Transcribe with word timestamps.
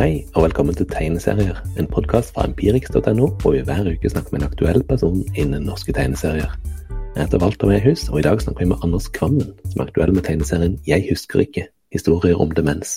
Hei, 0.00 0.22
og 0.32 0.46
velkommen 0.46 0.72
til 0.72 0.86
Tegneserier, 0.88 1.58
en 1.76 1.86
podkast 1.92 2.30
fra 2.32 2.46
empirix.no, 2.48 3.26
hvor 3.42 3.52
vi 3.52 3.58
hver 3.68 3.84
uke 3.84 4.08
snakker 4.08 4.32
med 4.32 4.40
en 4.40 4.46
aktuell 4.46 4.80
person 4.88 5.18
innen 5.36 5.66
norske 5.68 5.92
tegneserier. 5.92 6.54
Jeg 6.88 7.26
heter 7.26 7.42
Walter 7.42 7.68
Mehus, 7.68 8.06
og 8.08 8.22
i 8.22 8.24
dag 8.24 8.40
snakker 8.40 8.64
vi 8.64 8.70
med 8.70 8.86
Anders 8.86 9.10
Kvammen, 9.12 9.50
som 9.68 9.82
er 9.82 9.90
aktuell 9.90 10.14
med 10.16 10.24
tegneserien 10.24 10.78
Jeg 10.88 11.04
husker 11.10 11.44
ikke 11.44 11.66
historier 11.92 12.40
om 12.40 12.56
demens. 12.56 12.94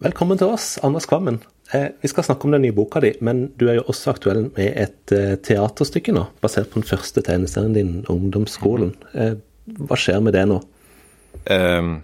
Velkommen 0.00 0.40
til 0.40 0.54
oss, 0.54 0.78
Anders 0.80 1.10
Kvammen. 1.12 1.42
Eh, 1.76 1.90
vi 2.00 2.08
skal 2.08 2.24
snakke 2.24 2.48
om 2.48 2.56
den 2.56 2.64
nye 2.64 2.78
boka 2.80 3.04
di, 3.04 3.12
men 3.20 3.50
du 3.60 3.68
er 3.68 3.82
jo 3.82 3.86
også 3.92 4.16
aktuell 4.16 4.46
med 4.48 4.72
et 4.72 5.12
eh, 5.12 5.36
teaterstykke 5.44 6.16
nå, 6.16 6.24
basert 6.40 6.72
på 6.72 6.80
den 6.80 6.88
første 6.88 7.20
tegneserien 7.20 7.76
din, 7.76 7.94
Ungdomsskolen. 8.08 8.96
Eh, 9.12 9.36
hva 9.76 10.00
skjer 10.00 10.24
med 10.24 10.40
det 10.40 10.48
nå? 10.48 10.62
Um, 11.52 11.98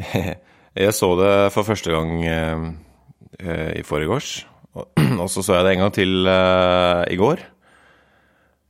jeg 0.78 0.94
så 0.96 1.10
det 1.18 1.34
for 1.54 1.66
første 1.66 1.92
gang 1.92 2.10
uh, 2.22 3.70
i 3.74 3.84
forgårs. 3.86 4.42
Og 4.78 5.28
så 5.32 5.42
så 5.42 5.58
jeg 5.58 5.66
det 5.66 5.74
en 5.74 5.84
gang 5.84 5.94
til 5.94 6.28
uh, 6.28 7.04
i 7.10 7.18
går. 7.18 7.42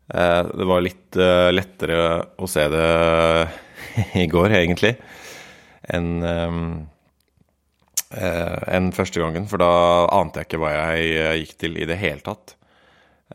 Uh, 0.08 0.42
det 0.56 0.68
var 0.68 0.84
litt 0.84 1.18
lettere 1.52 1.98
å 2.40 2.48
se 2.48 2.64
det 2.72 2.86
i 4.24 4.28
går, 4.30 4.54
egentlig, 4.60 4.94
enn 5.88 6.14
um, 6.22 6.62
en 8.08 8.88
første 8.96 9.20
gangen. 9.20 9.44
For 9.50 9.60
da 9.60 9.72
ante 10.16 10.40
jeg 10.40 10.48
ikke 10.48 10.62
hva 10.62 10.72
jeg 10.72 11.42
gikk 11.42 11.58
til 11.60 11.76
i 11.76 11.88
det 11.88 11.98
hele 12.00 12.24
tatt. 12.24 12.54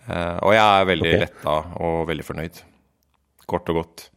og 0.09 0.49
jeg 0.55 0.63
er 0.63 0.87
veldig 0.89 1.11
okay. 1.11 1.21
letta 1.27 1.57
og 1.85 2.07
veldig 2.09 2.25
fornøyd. 2.25 2.63
Kort 3.45 3.69
og 3.69 3.83
godt. 3.83 4.07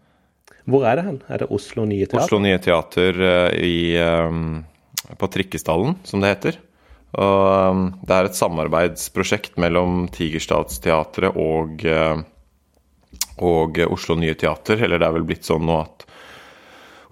Hvor 0.67 0.83
er 0.89 0.99
det 0.99 1.05
hen? 1.07 1.19
Er 1.31 1.43
det 1.43 1.47
Oslo 1.55 1.85
Nye 1.87 2.07
Teater? 2.09 2.25
Oslo 2.25 2.41
Nye 2.43 2.59
Teater 2.59 3.21
i, 3.55 3.95
um, 4.03 4.65
på 5.15 5.29
Trikkestallen, 5.31 5.95
som 6.03 6.23
det 6.23 6.33
heter. 6.33 6.59
Og 7.17 7.71
um, 7.71 7.85
det 8.03 8.17
er 8.17 8.29
et 8.29 8.39
samarbeidsprosjekt 8.39 9.55
mellom 9.63 10.09
Tigerstadsteatret 10.13 11.39
og, 11.39 11.87
og 13.47 13.79
Oslo 13.87 14.19
Nye 14.19 14.35
Teater. 14.35 14.83
Eller 14.83 14.99
det 14.99 15.07
er 15.07 15.17
vel 15.21 15.29
blitt 15.29 15.47
sånn 15.47 15.65
nå 15.69 15.79
at 15.85 16.07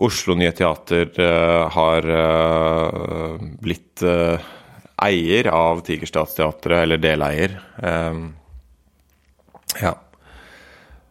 Oslo 0.02 0.34
Nye 0.34 0.50
Teater 0.50 1.14
har 1.70 2.08
blitt 3.62 4.02
eier 4.02 5.48
av 5.55 5.84
Tigerstadsteatret, 5.86 6.80
eller 6.82 6.98
deleier. 6.98 7.55
Ja. 9.78 9.94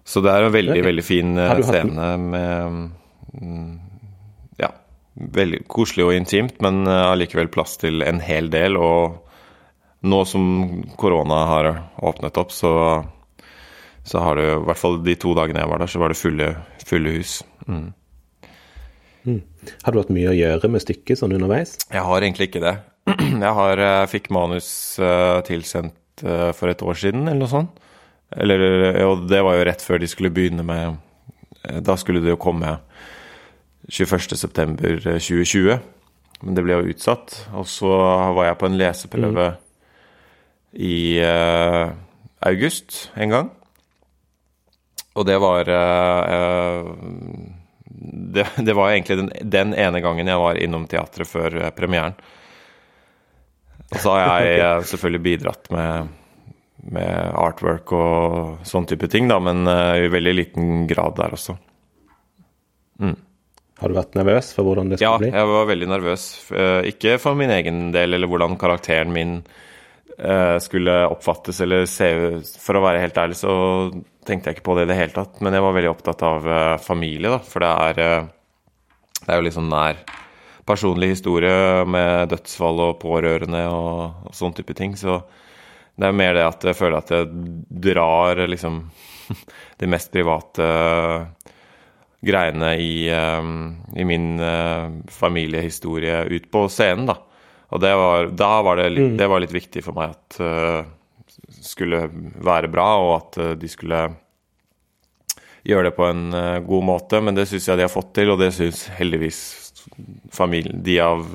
Så 0.03 0.21
det 0.23 0.33
er 0.33 0.45
en 0.45 0.53
veldig, 0.53 0.81
veldig 0.83 1.05
fin 1.05 1.37
eh, 1.39 1.59
scene 1.63 2.07
med 2.19 2.79
mm, 3.39 3.71
Ja, 4.59 4.73
veldig 5.15 5.63
koselig 5.71 6.07
og 6.09 6.15
intimt, 6.17 6.59
men 6.63 6.83
eh, 6.87 7.05
allikevel 7.13 7.51
plass 7.53 7.77
til 7.81 8.03
en 8.05 8.19
hel 8.23 8.51
del. 8.53 8.77
Og 8.79 9.21
nå 10.03 10.21
som 10.27 10.45
korona 10.99 11.39
har 11.47 11.71
åpnet 12.03 12.39
opp, 12.39 12.51
så, 12.51 12.73
så 14.03 14.23
har 14.25 14.39
det 14.39 14.49
i 14.51 14.61
hvert 14.67 14.81
fall 14.81 14.99
de 15.05 15.15
to 15.19 15.35
dagene 15.39 15.63
jeg 15.63 15.71
var 15.71 15.83
der, 15.83 15.93
så 15.93 16.03
var 16.03 16.11
det 16.11 16.19
fulle, 16.19 16.49
fulle 16.83 17.17
hus. 17.17 17.39
Mm. 17.67 17.91
Mm. 19.23 19.39
Har 19.85 19.95
du 19.95 20.01
hatt 20.01 20.11
mye 20.11 20.33
å 20.33 20.35
gjøre 20.35 20.67
med 20.67 20.83
stykket 20.83 21.21
sånn 21.21 21.31
underveis? 21.37 21.77
Jeg 21.87 22.03
har 22.03 22.25
egentlig 22.25 22.49
ikke 22.51 22.65
det. 22.65 22.75
Jeg 23.43 23.51
har, 23.55 23.79
fikk 24.07 24.29
manus 24.31 24.67
tilsendt 25.47 26.21
for 26.23 26.71
et 26.71 26.83
år 26.83 26.99
siden, 26.99 27.25
eller 27.27 27.41
noe 27.41 27.51
sånt. 27.51 27.82
Eller 28.37 29.03
Og 29.05 29.27
det 29.29 29.41
var 29.45 29.57
jo 29.57 29.65
rett 29.67 29.81
før 29.85 30.01
de 30.01 30.07
skulle 30.09 30.33
begynne 30.33 30.63
med 30.65 30.97
Da 31.85 31.95
skulle 31.99 32.21
det 32.23 32.33
jo 32.33 32.39
komme 32.41 32.77
21.9.2020. 33.91 35.79
Men 36.43 36.55
det 36.55 36.63
ble 36.65 36.73
jo 36.77 36.91
utsatt. 36.93 37.35
Og 37.55 37.67
så 37.69 37.91
var 38.35 38.49
jeg 38.49 38.59
på 38.59 38.69
en 38.69 38.79
leseprøve 38.79 39.47
mm. 39.53 39.59
i 40.83 41.19
uh, 41.23 41.91
august 42.47 43.11
en 43.15 43.35
gang. 43.35 43.51
Og 45.13 45.27
det 45.29 45.37
var 45.41 45.69
uh, 45.69 46.81
det, 47.87 48.47
det, 48.67 48.73
var 48.73 48.91
egentlig 48.91 49.19
den, 49.21 49.31
den, 49.41 49.75
ene 49.77 50.01
gangen 50.03 50.31
jeg 50.31 50.41
var 50.41 50.59
innom 50.59 50.87
teatret 50.89 51.29
før 51.29 51.59
premieren. 51.77 52.17
Og 53.93 53.99
så 54.01 54.17
har 54.17 54.47
jeg 54.47 54.85
selvfølgelig 54.91 55.25
bidratt 55.29 55.71
med 55.73 56.11
med 56.91 57.35
artwork 57.39 57.91
og 57.95 58.63
sånn 58.67 58.87
type 58.89 59.07
ting, 59.11 59.29
da, 59.31 59.39
men 59.43 59.67
uh, 59.69 59.95
i 59.99 60.09
veldig 60.11 60.33
liten 60.35 60.87
grad 60.89 61.15
der 61.19 61.35
også. 61.35 61.55
Mm. 62.99 63.15
Har 63.79 63.91
du 63.91 63.97
vært 63.97 64.17
nervøs 64.19 64.51
for 64.55 64.67
hvordan 64.67 64.91
det 64.91 64.99
skulle 64.99 65.11
ja, 65.11 65.21
bli? 65.21 65.29
Ja, 65.31 65.43
jeg 65.43 65.51
var 65.53 65.69
veldig 65.71 65.91
nervøs. 65.91 66.25
Uh, 66.51 66.81
ikke 66.89 67.17
for 67.23 67.39
min 67.39 67.53
egen 67.55 67.85
del 67.95 68.17
eller 68.17 68.31
hvordan 68.31 68.57
karakteren 68.61 69.13
min 69.15 69.37
uh, 69.41 70.57
skulle 70.63 70.97
oppfattes 71.11 71.61
eller 71.63 71.87
se 71.89 72.09
ut. 72.39 72.51
For 72.63 72.79
å 72.79 72.83
være 72.83 73.03
helt 73.03 73.19
ærlig 73.19 73.39
så 73.39 73.53
tenkte 74.27 74.51
jeg 74.51 74.59
ikke 74.59 74.67
på 74.67 74.77
det 74.77 74.87
i 74.87 74.91
det 74.91 74.99
hele 74.99 75.15
tatt, 75.15 75.39
men 75.43 75.55
jeg 75.55 75.65
var 75.65 75.77
veldig 75.77 75.91
opptatt 75.91 76.21
av 76.23 76.45
familie, 76.79 77.27
da, 77.33 77.41
for 77.43 77.59
det 77.59 77.71
er, 77.89 78.29
det 79.19 79.33
er 79.33 79.41
jo 79.41 79.55
sånn 79.57 79.67
nær 79.67 79.99
personlig 80.63 81.09
historie 81.11 81.83
med 81.91 82.29
dødsfall 82.31 82.79
og 82.85 83.01
pårørende 83.01 83.65
og, 83.67 84.29
og 84.29 84.37
sånn 84.37 84.55
type 84.55 84.75
ting. 84.77 84.95
så 84.95 85.19
det 85.95 86.09
er 86.09 86.15
mer 86.17 86.33
det 86.37 86.45
at 86.47 86.65
jeg 86.65 86.77
føler 86.77 87.03
at 87.03 87.11
jeg 87.13 87.27
drar 87.89 88.41
liksom 88.49 88.79
de 89.81 89.89
mest 89.89 90.11
private 90.13 90.67
greiene 92.23 92.71
i, 92.79 92.95
um, 93.11 93.75
i 93.99 94.05
min 94.07 94.39
uh, 94.39 94.89
familiehistorie 95.11 96.23
ut 96.31 96.49
på 96.51 96.65
scenen, 96.71 97.09
da. 97.11 97.17
Og 97.73 97.81
det 97.81 97.93
var, 97.97 98.29
da 98.37 98.51
var 98.63 98.77
det, 98.79 98.89
litt, 98.93 99.13
mm. 99.13 99.15
det 99.19 99.27
var 99.31 99.41
litt 99.43 99.53
viktig 99.55 99.81
for 99.83 99.97
meg 99.97 100.11
at 100.13 100.35
det 100.37 101.65
skulle 101.65 102.03
være 102.45 102.69
bra, 102.69 102.85
og 103.01 103.13
at 103.15 103.39
de 103.57 103.69
skulle 103.71 104.01
gjøre 105.65 105.87
det 105.87 105.95
på 105.97 106.05
en 106.05 106.27
god 106.67 106.85
måte. 106.85 107.17
Men 107.25 107.33
det 107.33 107.47
syns 107.49 107.65
jeg 107.71 107.79
de 107.79 107.87
har 107.87 107.89
fått 107.89 108.11
til, 108.13 108.29
og 108.29 108.37
det 108.43 108.51
syns 108.53 108.83
heldigvis 108.99 109.41
familien, 110.37 110.83
de 110.85 110.99
av 111.01 111.33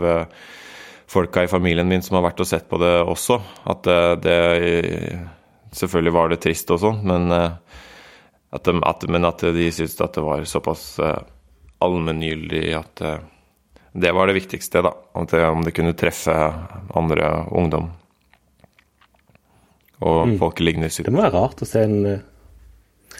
folka 1.08 1.44
i 1.44 1.50
familien 1.50 1.88
min 1.88 2.04
som 2.04 2.18
har 2.18 2.28
vært 2.28 2.42
og 2.44 2.48
sett 2.50 2.68
på 2.68 2.80
det 2.82 2.94
også. 3.02 3.40
At 3.68 3.88
det, 3.88 4.00
det 4.26 4.38
Selvfølgelig 5.68 6.12
var 6.14 6.30
det 6.32 6.38
trist 6.40 6.70
og 6.72 6.78
sånn, 6.80 7.02
men, 7.04 7.26
eh, 7.28 7.50
men 9.12 9.28
at 9.28 9.42
de 9.52 9.66
syntes 9.68 9.98
at 10.00 10.14
det 10.16 10.22
var 10.24 10.46
såpass 10.48 10.84
allmenngyldig 11.84 12.62
at 12.78 13.02
det 13.92 14.12
var 14.16 14.26
det 14.26 14.38
viktigste, 14.38 14.80
da. 14.82 14.94
Det, 15.28 15.42
om 15.44 15.64
det 15.64 15.74
kunne 15.76 15.92
treffe 15.92 16.34
andre 16.96 17.28
ungdom. 17.50 17.90
Og 19.98 20.18
mm. 20.28 20.34
folk 20.38 20.60
i 20.60 20.68
lignende 20.68 20.88
Det 20.88 21.12
må 21.12 21.22
være 21.22 21.34
rart 21.34 21.62
å 21.62 21.68
se 21.68 21.82
en 21.84 22.00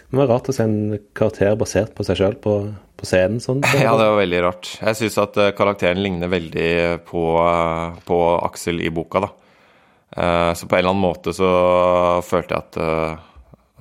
det 0.09 0.23
være 0.23 0.31
rart 0.31 0.47
å 0.49 0.55
se 0.57 0.65
en 0.65 0.79
karakter 1.17 1.57
basert 1.61 1.91
på 1.97 2.05
seg 2.07 2.17
sjøl 2.17 2.37
på, 2.41 2.55
på, 2.97 3.09
scenen. 3.09 3.43
Sånn. 3.45 3.61
Ja, 3.77 3.93
det 4.01 4.07
var 4.09 4.17
veldig 4.23 4.41
rart. 4.47 4.71
Jeg 4.81 4.97
syns 5.03 5.19
at 5.21 5.37
eh, 5.37 5.53
karakteren 5.57 6.01
ligner 6.01 6.33
veldig 6.33 6.71
på, 7.09 7.25
eh, 7.45 7.99
på, 8.09 8.21
Aksel 8.49 8.81
i 8.81 8.93
boka, 8.95 9.27
da. 9.27 9.31
Eh, 10.17 10.53
så 10.57 10.65
på 10.65 10.79
en 10.79 10.81
eller 10.81 10.95
annen 10.95 11.05
måte 11.05 11.37
så 11.37 11.51
følte 12.25 12.57
jeg 12.57 12.65
at, 12.65 12.81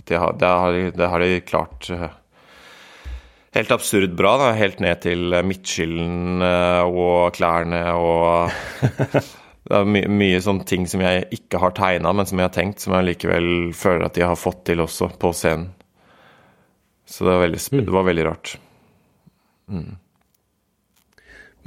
at 0.01 0.11
de 0.11 0.19
det, 0.43 0.51
har, 0.51 0.81
det 0.99 1.11
har 1.13 1.23
de 1.23 1.39
klart 1.47 1.87
helt 3.55 3.71
absurd 3.71 4.19
bra, 4.19 4.35
da. 4.43 4.51
Helt 4.59 4.83
ned 4.83 4.99
til 5.07 5.31
midtskillen 5.47 6.43
og 6.43 7.31
klærne 7.39 7.85
og 7.95 8.51
Det 9.67 9.75
er 9.75 9.87
my 9.91 10.05
mye 10.07 10.37
sånne 10.39 10.63
ting 10.63 10.85
som 10.87 11.01
jeg 11.03 11.25
ikke 11.35 11.59
har 11.59 11.73
tegna, 11.75 12.13
men 12.15 12.27
som 12.27 12.39
jeg 12.39 12.47
har 12.47 12.53
tenkt, 12.55 12.79
som 12.79 12.93
jeg 12.95 13.09
likevel 13.09 13.49
føler 13.75 14.05
at 14.07 14.15
de 14.15 14.23
har 14.23 14.39
fått 14.39 14.61
til 14.69 14.79
også 14.79 15.09
på 15.19 15.33
scenen. 15.35 15.73
Så 17.07 17.23
det 17.23 17.31
var 17.31 17.45
veldig, 17.45 17.61
mm. 17.71 17.85
det 17.85 17.95
var 17.95 18.03
veldig 18.03 18.25
rart. 18.27 18.57
Mm. 19.71 19.95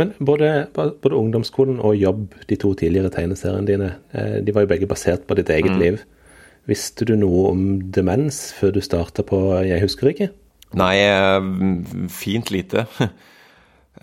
Men 0.01 0.13
både, 0.19 0.67
både, 0.75 1.17
ungdomsskolen 1.17 1.81
og 1.85 1.97
jobb, 1.97 2.35
de 2.49 2.57
to 2.61 2.73
tidligere 2.77 3.13
tegneseriene 3.13 3.69
dine, 3.69 3.91
eh, 4.17 4.39
de 4.45 4.55
var 4.57 4.65
jo 4.65 4.71
begge 4.73 4.89
basert 4.89 5.27
på 5.29 5.37
ditt 5.37 5.53
eget 5.53 5.75
mm. 5.75 5.81
liv. 5.81 6.03
Visste 6.69 7.09
du 7.09 7.15
noe 7.21 7.51
om 7.51 7.65
demens 7.93 8.51
før 8.57 8.77
du 8.77 8.81
starta 8.85 9.25
på 9.27 9.41
Jeg 9.65 9.81
husker 9.83 10.13
ikke? 10.13 10.31
Nei, 10.77 10.95
eh, 11.03 11.49
fint 12.13 12.53
lite. 12.53 12.87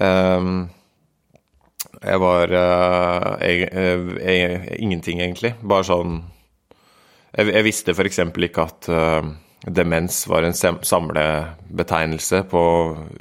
um, 0.01 0.67
jeg 2.11 2.21
var 2.21 2.53
uh, 2.53 3.29
jeg, 3.41 3.69
jeg, 3.71 4.61
ingenting, 4.77 5.21
egentlig. 5.21 5.53
Bare 5.61 5.85
sånn 5.87 6.19
Jeg, 7.37 7.53
jeg 7.53 7.65
visste 7.65 7.93
f.eks. 7.93 8.19
ikke 8.25 8.65
at 8.65 8.89
uh, 8.89 9.29
demens 9.65 10.27
var 10.27 10.43
en 10.43 10.53
samlebetegnelse 10.83 12.43
på 12.51 12.63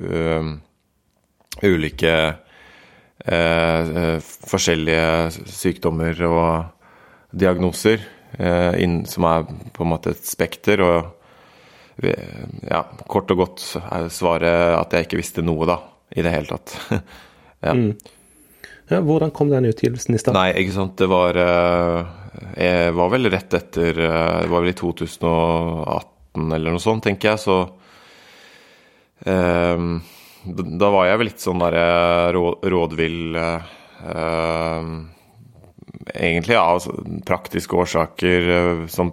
uh, 0.01 0.51
ulike 1.63 2.15
uh, 3.27 4.19
forskjellige 4.21 5.47
sykdommer 5.49 6.21
og 6.29 7.31
diagnoser, 7.37 8.05
uh, 8.39 8.75
in, 8.81 9.05
som 9.09 9.29
er 9.29 9.47
på 9.73 9.85
en 9.85 9.93
måte 9.95 10.13
et 10.13 10.27
spekter. 10.29 10.83
Og 10.85 11.13
ja, 11.97 12.83
kort 13.09 13.31
og 13.33 13.39
godt 13.41 13.63
er 13.81 14.11
svaret 14.13 14.77
at 14.77 14.93
jeg 14.93 15.07
ikke 15.07 15.21
visste 15.23 15.45
noe, 15.45 15.65
da, 15.65 15.79
i 16.13 16.21
det 16.21 16.35
hele 16.35 16.51
tatt. 16.51 16.75
ja. 17.65 17.73
Mm. 17.73 17.95
Ja, 18.87 19.01
hvordan 19.03 19.33
kom 19.35 19.49
den 19.51 19.67
utgivelsen 19.67 20.15
i 20.15 20.21
stad? 20.21 20.37
Nei, 20.37 20.51
ikke 20.61 20.75
sant. 20.77 20.93
Det 21.01 21.09
var 21.11 21.35
Jeg 22.55 22.93
var 22.95 23.09
vel 23.11 23.27
rett 23.33 23.57
etter 23.57 23.97
Det 23.97 24.51
var 24.53 24.61
vel 24.61 24.71
i 24.71 24.77
2018 24.79 26.16
eller 26.37 26.75
noe 26.75 26.83
sånt, 26.83 27.05
tenker 27.07 27.33
jeg. 27.33 27.43
Så 27.43 27.57
eh, 29.27 29.85
da 30.47 30.93
var 30.95 31.09
jeg 31.09 31.21
vel 31.21 31.31
litt 31.31 31.43
sånn 31.43 31.63
derre 31.65 32.33
rådvill 32.37 33.43
eh, 33.43 34.97
Egentlig 36.07 36.55
av 36.55 36.85
praktiske 37.27 37.75
årsaker, 37.75 38.45
som 38.93 39.09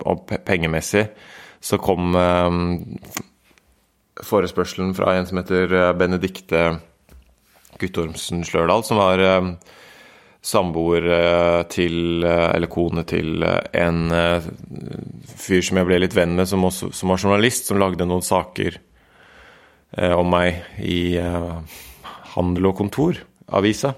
pengemessig, 0.45 1.07
så 1.63 1.79
kom 1.81 2.13
eh, 2.19 2.57
forespørselen 4.21 4.91
fra 4.93 5.15
en 5.17 5.25
som 5.25 5.39
heter 5.41 5.73
Benedikte 5.97 6.61
Guttormsen 7.81 8.43
Slørdal, 8.45 8.85
som 8.85 9.01
var 9.01 9.23
samboer 10.43 11.05
til, 11.71 12.23
eller 12.23 12.67
kone 12.67 13.05
til, 13.07 13.45
en 13.47 13.99
fyr 15.39 15.63
som 15.63 15.79
jeg 15.79 15.87
ble 15.87 16.01
litt 16.03 16.17
venn 16.17 16.33
med, 16.35 16.49
som, 16.51 16.65
også, 16.67 16.89
som 16.91 17.13
var 17.13 17.21
journalist, 17.23 17.69
som 17.69 17.79
lagde 17.79 18.07
noen 18.09 18.25
saker 18.25 18.75
Eh, 19.93 20.13
om 20.13 20.29
meg 20.33 20.63
i 20.81 21.15
eh, 21.21 21.81
Handel 22.33 22.71
og 22.71 22.79
Kontor, 22.79 23.19
avisa. 23.53 23.93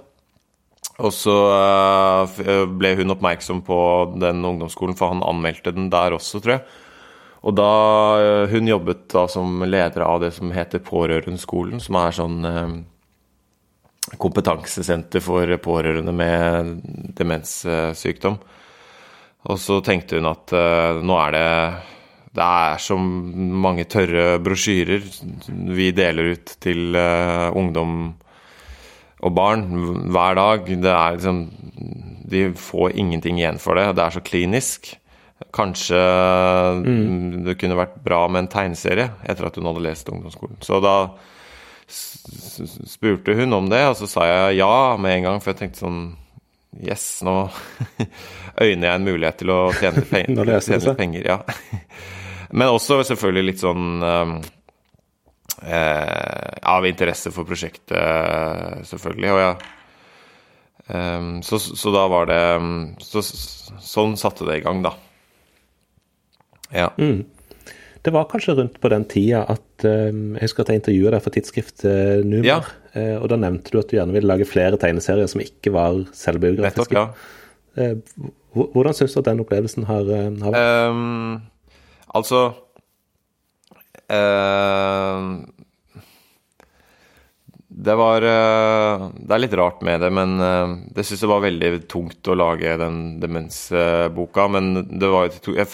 Og 0.95 1.11
så 1.15 1.35
eh, 1.55 2.65
ble 2.67 2.95
hun 2.99 3.15
oppmerksom 3.15 3.61
på 3.67 3.77
den 4.19 4.43
ungdomsskolen, 4.43 4.97
for 4.99 5.13
han 5.13 5.23
anmeldte 5.23 5.73
den 5.75 5.87
der 5.93 6.17
også, 6.17 6.43
tror 6.43 6.57
jeg. 6.57 6.65
Og 7.45 7.53
da 7.53 7.69
Hun 8.49 8.65
jobbet 8.65 9.03
da 9.13 9.27
som 9.29 9.61
leder 9.61 10.01
av 10.01 10.23
det 10.23 10.31
som 10.33 10.49
heter 10.49 10.81
Pårørendeskolen, 10.81 11.77
som 11.77 11.99
er 11.99 12.15
sånn 12.17 12.39
kompetansesenter 14.21 15.23
for 15.23 15.49
pårørende 15.63 16.13
med 16.13 16.75
demenssykdom. 17.17 18.37
Og 19.45 19.59
så 19.61 19.79
tenkte 19.85 20.19
hun 20.19 20.29
at 20.29 20.53
nå 21.05 21.17
er 21.21 21.35
det 21.35 21.49
det 22.35 22.43
er 22.43 22.81
så 22.83 22.97
mange 22.99 23.85
tørre 23.87 24.39
brosjyrer 24.43 25.03
vi 25.75 25.91
deler 25.95 26.33
ut 26.35 26.55
til 26.63 26.97
uh, 26.97 27.47
ungdom 27.55 27.93
og 29.25 29.31
barn 29.33 29.63
hver 30.11 30.35
dag. 30.35 30.67
Det 30.67 30.91
er 30.91 31.15
liksom 31.15 31.39
De 32.25 32.49
får 32.57 32.97
ingenting 32.97 33.39
igjen 33.39 33.61
for 33.61 33.79
det. 33.79 33.93
Det 33.95 34.03
er 34.03 34.15
så 34.17 34.23
klinisk. 34.25 34.91
Kanskje 35.55 36.01
mm. 36.81 37.45
det 37.45 37.57
kunne 37.61 37.79
vært 37.79 37.99
bra 38.03 38.25
med 38.27 38.43
en 38.43 38.51
tegneserie 38.51 39.11
etter 39.23 39.47
at 39.47 39.55
hun 39.59 39.69
hadde 39.69 39.85
lest 39.85 40.09
ungdomsskolen. 40.11 40.59
Så 40.65 40.81
da 40.83 40.95
spurte 42.89 43.35
hun 43.37 43.53
om 43.53 43.69
det, 43.71 43.81
og 43.89 43.97
så 43.99 44.09
sa 44.09 44.27
jeg 44.29 44.59
ja 44.61 44.75
med 45.01 45.19
en 45.19 45.27
gang, 45.29 45.41
for 45.43 45.53
jeg 45.53 45.63
tenkte 45.63 45.85
sånn 45.85 46.05
Yes, 46.75 47.21
nå 47.23 47.45
øyner 48.65 48.89
jeg 48.89 48.95
en 48.97 49.05
mulighet 49.07 49.37
til 49.39 49.51
å 49.53 49.59
tjene, 49.77 50.01
penger. 50.09 50.49
tjene 50.65 50.95
penger 50.99 51.29
ja. 51.29 51.37
Men 52.57 52.73
også 52.73 52.97
selvfølgelig 53.07 53.45
litt 53.47 53.63
sånn 53.63 54.03
um, 54.03 54.33
eh, 55.63 56.51
Av 56.75 56.87
interesse 56.87 57.31
for 57.31 57.47
prosjektet, 57.47 58.83
selvfølgelig. 58.91 59.31
Og 59.31 59.41
ja 59.45 59.53
um, 60.87 61.43
så, 61.43 61.59
så, 61.59 61.91
da 61.95 62.05
var 62.11 62.29
det 62.29 62.41
um, 62.59 62.75
så, 63.01 63.23
Sånn 63.23 64.17
satte 64.19 64.47
det 64.47 64.59
i 64.59 64.65
gang, 64.65 64.83
da. 64.85 64.93
Ja. 66.75 66.89
Mm. 66.99 67.23
Det 68.05 68.13
var 68.13 68.27
kanskje 68.29 68.53
rundt 68.59 68.75
på 68.81 68.91
den 68.93 69.07
tida 69.09 69.41
at 69.49 69.85
um, 69.89 70.35
jeg 70.37 70.45
husker 70.45 70.65
at 70.65 70.71
jeg 70.71 70.81
intervjuet 70.83 71.15
deg 71.15 71.23
for 71.25 71.33
tidsskriftet 71.33 71.87
uh, 71.89 72.21
Numer. 72.21 72.45
Ja. 72.45 72.59
Uh, 72.93 73.17
og 73.17 73.31
da 73.33 73.39
nevnte 73.41 73.73
du 73.73 73.79
at 73.81 73.89
du 73.89 73.97
gjerne 73.97 74.13
ville 74.15 74.29
lage 74.29 74.47
flere 74.49 74.77
tegneserier 74.81 75.31
som 75.31 75.41
ikke 75.43 75.73
var 75.73 76.03
selvbiografiske. 76.13 76.93
Nettopp, 76.93 77.17
ja. 77.75 77.91
Uh, 77.95 78.29
hvordan 78.53 78.95
syns 78.95 79.17
du 79.17 79.19
at 79.19 79.27
den 79.27 79.41
opplevelsen 79.43 79.89
har, 79.89 80.07
har 80.45 80.53
vært? 80.55 80.93
Um, 80.93 81.43
Altså 82.15 82.41
eh, 84.07 85.19
Det 87.77 87.95
var 87.99 88.23
eh, 88.23 89.07
Det 89.19 89.33
er 89.35 89.41
litt 89.41 89.55
rart 89.59 89.81
med 89.83 89.99
det, 89.99 90.11
men 90.15 90.37
eh, 90.39 90.75
det 90.95 91.03
syns 91.03 91.25
jeg 91.25 91.31
var 91.31 91.43
veldig 91.43 91.71
tungt 91.91 92.29
å 92.31 92.37
lage 92.39 92.77
den 92.79 92.99
demensboka. 93.19 94.45
Men 94.51 94.69
det, 94.87 95.09
var, 95.11 95.33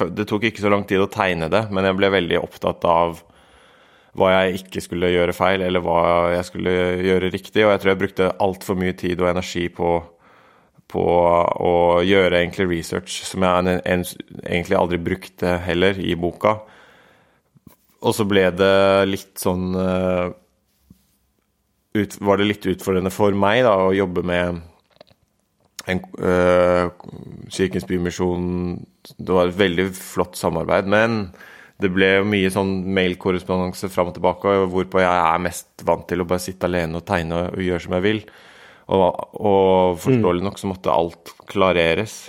det, 0.10 0.26
tok 0.30 0.48
ikke 0.50 0.64
så 0.64 0.72
lang 0.74 0.88
tid 0.90 1.04
å 1.04 1.12
tegne 1.12 1.52
det, 1.52 1.68
men 1.70 1.86
jeg 1.86 2.00
ble 2.00 2.10
veldig 2.18 2.42
opptatt 2.42 2.88
av 2.90 3.22
hva 4.18 4.32
jeg 4.34 4.64
ikke 4.64 4.82
skulle 4.84 5.12
gjøre 5.14 5.36
feil, 5.36 5.62
eller 5.64 5.84
hva 5.86 6.02
jeg 6.34 6.48
skulle 6.50 6.74
gjøre 7.06 7.30
riktig. 7.32 7.64
Og 7.64 7.76
jeg 7.76 7.84
tror 7.84 7.94
jeg 7.94 8.02
brukte 8.02 8.34
altfor 8.44 8.82
mye 8.82 8.98
tid 8.98 9.22
og 9.22 9.32
energi 9.36 9.68
på 9.72 10.00
på 10.92 11.02
å 11.08 12.02
gjøre 12.04 12.42
egentlig 12.42 12.66
research, 12.68 13.22
som 13.24 13.46
jeg 13.46 13.78
egentlig 13.88 14.76
aldri 14.76 14.98
brukte 15.00 15.54
heller 15.64 15.96
i 16.04 16.18
boka. 16.20 16.58
Og 18.02 18.16
så 18.18 18.26
ble 18.28 18.50
det 18.52 18.76
litt 19.08 19.40
sånn 19.40 19.70
uh, 19.78 20.34
ut, 21.98 22.18
Var 22.22 22.40
det 22.40 22.50
litt 22.50 22.68
utfordrende 22.74 23.14
for 23.14 23.36
meg 23.38 23.64
da, 23.68 23.76
å 23.88 23.96
jobbe 23.96 24.24
med 24.28 24.62
en, 25.90 26.04
uh, 26.22 26.92
Kirkens 27.50 27.88
Bymisjon 27.90 28.78
Det 29.18 29.34
var 29.34 29.50
et 29.50 29.58
veldig 29.58 29.88
flott 29.98 30.38
samarbeid, 30.40 30.90
men 30.92 31.24
det 31.82 31.90
ble 31.90 32.10
mye 32.28 32.52
sånn 32.54 32.76
mailkorrespondanse 32.94 33.90
fram 33.90 34.12
og 34.12 34.18
tilbake, 34.18 34.52
hvorpå 34.70 35.02
jeg 35.02 35.10
er 35.10 35.40
mest 35.42 35.82
vant 35.88 36.06
til 36.06 36.22
å 36.22 36.28
bare 36.30 36.44
sitte 36.44 36.68
alene 36.70 37.00
og 37.00 37.08
tegne 37.08 37.40
og 37.48 37.64
gjøre 37.66 37.82
som 37.82 37.96
jeg 37.98 38.06
vil. 38.06 38.20
Og, 38.94 39.02
og 39.42 39.98
forståelig 40.04 40.46
nok 40.46 40.62
så 40.62 40.70
måtte 40.70 40.94
alt 40.94 41.34
klareres. 41.50 42.20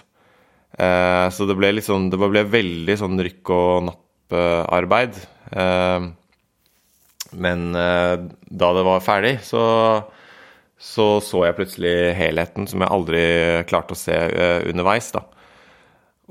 Eh, 0.73 1.26
så 1.35 1.44
det 1.44 1.56
ble 1.59 1.69
litt 1.75 1.85
sånn 1.85 2.06
Det 2.09 2.17
ble 2.17 2.47
veldig 2.49 2.94
sånn 2.97 3.20
rykk 3.26 3.53
og 3.53 3.91
napp-arbeid. 3.91 5.19
Eh, 5.53 6.06
men 7.32 7.75
eh, 7.79 8.17
da 8.49 8.73
det 8.76 8.87
var 8.87 9.05
ferdig, 9.05 9.37
så, 9.46 9.62
så 10.79 11.06
så 11.25 11.46
jeg 11.46 11.58
plutselig 11.58 11.94
helheten 12.19 12.69
som 12.70 12.84
jeg 12.84 12.93
aldri 12.93 13.23
klarte 13.70 13.96
å 13.96 14.00
se 14.00 14.17
eh, 14.17 14.58
underveis, 14.70 15.12
da. 15.14 15.25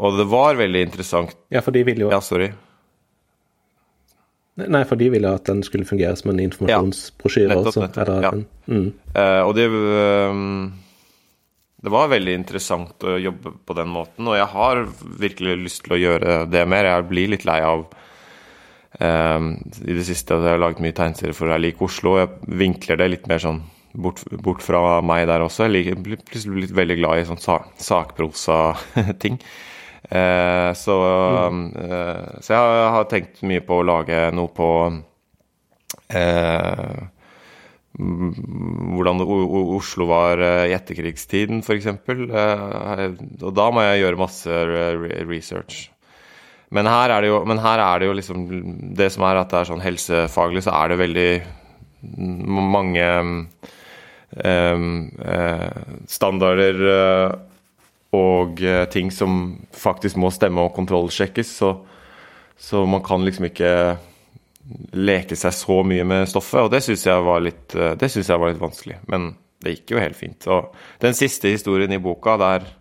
Og 0.01 0.17
det 0.17 0.27
var 0.31 0.57
veldig 0.57 0.85
interessant. 0.87 1.33
Ja, 1.53 1.61
for 1.61 1.75
de 1.75 1.83
ville 1.85 2.07
jo 2.07 2.11
Ja, 2.13 2.21
sorry. 2.23 2.51
Nei, 4.59 4.81
for 4.85 4.99
de 4.99 5.07
ville 5.13 5.31
at 5.31 5.47
den 5.47 5.61
skulle 5.63 5.87
fungere 5.87 6.15
som 6.19 6.33
en 6.33 6.41
informasjonsbrosjyre 6.43 7.55
ja, 7.55 7.59
også. 7.61 7.83
Nettopp, 7.85 8.23
ja. 8.25 8.31
mm. 8.67 8.87
uh, 9.15 9.41
og 9.47 9.53
det 9.55 9.67
um, 9.71 10.65
Det 11.81 11.93
var 11.93 12.11
veldig 12.11 12.33
interessant 12.35 13.05
å 13.07 13.15
jobbe 13.21 13.55
på 13.65 13.77
den 13.77 13.89
måten, 13.89 14.27
og 14.27 14.37
jeg 14.37 14.49
har 14.51 14.83
virkelig 15.23 15.55
lyst 15.63 15.85
til 15.85 15.95
å 15.95 16.01
gjøre 16.01 16.35
det 16.51 16.65
mer. 16.69 16.89
Jeg 16.89 17.07
blir 17.09 17.31
litt 17.33 17.47
lei 17.47 17.61
av 17.65 17.87
i 18.99 19.93
det 19.95 20.03
siste 20.03 20.35
jeg 20.35 20.51
har 20.51 20.59
laget 20.59 20.81
mye 20.83 20.95
tegneserier 20.95 21.35
for 21.37 21.47
Jeg 21.53 21.63
liker 21.63 21.87
Oslo. 21.87 22.17
Jeg 22.19 22.57
vinkler 22.59 22.99
det 22.99 23.07
litt 23.13 23.29
mer 23.31 23.39
sånn 23.39 23.61
bort, 23.93 24.23
bort 24.43 24.63
fra 24.63 25.01
meg 25.05 25.27
der 25.29 25.43
også. 25.45 25.65
Jeg 25.67 25.75
liker, 25.75 25.99
blir 26.03 26.21
plutselig 26.21 26.57
blitt 26.57 26.75
veldig 26.77 26.97
glad 26.99 27.21
i 27.21 27.27
sånn 27.29 27.43
sakprosa-ting. 27.89 29.41
Eh, 30.11 30.73
så, 30.73 30.95
mm. 31.53 31.59
eh, 31.77 32.39
så, 32.41 32.55
jeg 32.57 32.87
har 32.95 33.05
tenkt 33.07 33.43
mye 33.47 33.61
på 33.63 33.77
å 33.79 33.85
lage 33.85 34.17
noe 34.35 34.49
på 34.51 34.67
eh, 36.11 36.97
hvordan 38.01 39.21
Oslo 39.21 40.09
var 40.09 40.41
i 40.41 40.73
etterkrigstiden, 40.75 41.61
f.eks. 41.61 41.87
Og 41.93 43.53
da 43.55 43.69
må 43.71 43.85
jeg 43.85 44.01
gjøre 44.01 44.19
masse 44.19 44.61
research. 45.29 45.90
Men 46.71 46.87
her 46.87 47.11
er 47.11 47.23
det 47.23 47.31
jo, 47.31 47.41
er 47.43 47.99
det 47.99 48.07
jo 48.07 48.13
liksom 48.15 48.43
Det 48.95 49.09
som 49.11 49.25
er 49.27 49.41
at 49.41 49.51
det 49.51 49.59
er 49.59 49.69
sånn 49.69 49.83
helsefaglig, 49.83 50.63
så 50.63 50.71
er 50.77 50.91
det 50.91 51.01
veldig 51.01 51.31
mange 52.47 53.07
um, 53.19 54.93
standarder 56.09 56.79
og 58.11 58.61
eh, 58.63 58.85
ting 58.91 59.11
som 59.11 59.59
faktisk 59.75 60.19
må 60.19 60.31
stemme 60.35 60.65
og 60.65 60.75
kontrollsjekkes. 60.75 61.53
Så, 61.61 61.71
så 62.59 62.83
man 62.85 63.03
kan 63.05 63.23
liksom 63.25 63.47
ikke 63.47 63.71
leke 64.95 65.37
seg 65.39 65.55
så 65.55 65.79
mye 65.87 66.05
med 66.07 66.29
stoffet, 66.31 66.65
og 66.65 66.71
det 66.73 66.83
syns 66.85 67.05
jeg, 67.07 67.23
var 67.27 67.47
eh, 67.47 67.95
det 67.99 68.11
synes 68.11 68.29
jeg 68.29 68.41
var 68.41 68.51
litt 68.51 68.61
vanskelig. 68.63 68.99
Men 69.11 69.31
det 69.61 69.77
gikk 69.77 69.95
jo 69.95 70.03
helt 70.03 70.19
fint. 70.19 70.47
Og 70.51 70.75
den 71.03 71.15
siste 71.17 71.51
historien 71.53 71.93
i 71.95 72.01
boka, 72.03 72.37
der 72.41 72.67
eh, 72.67 72.77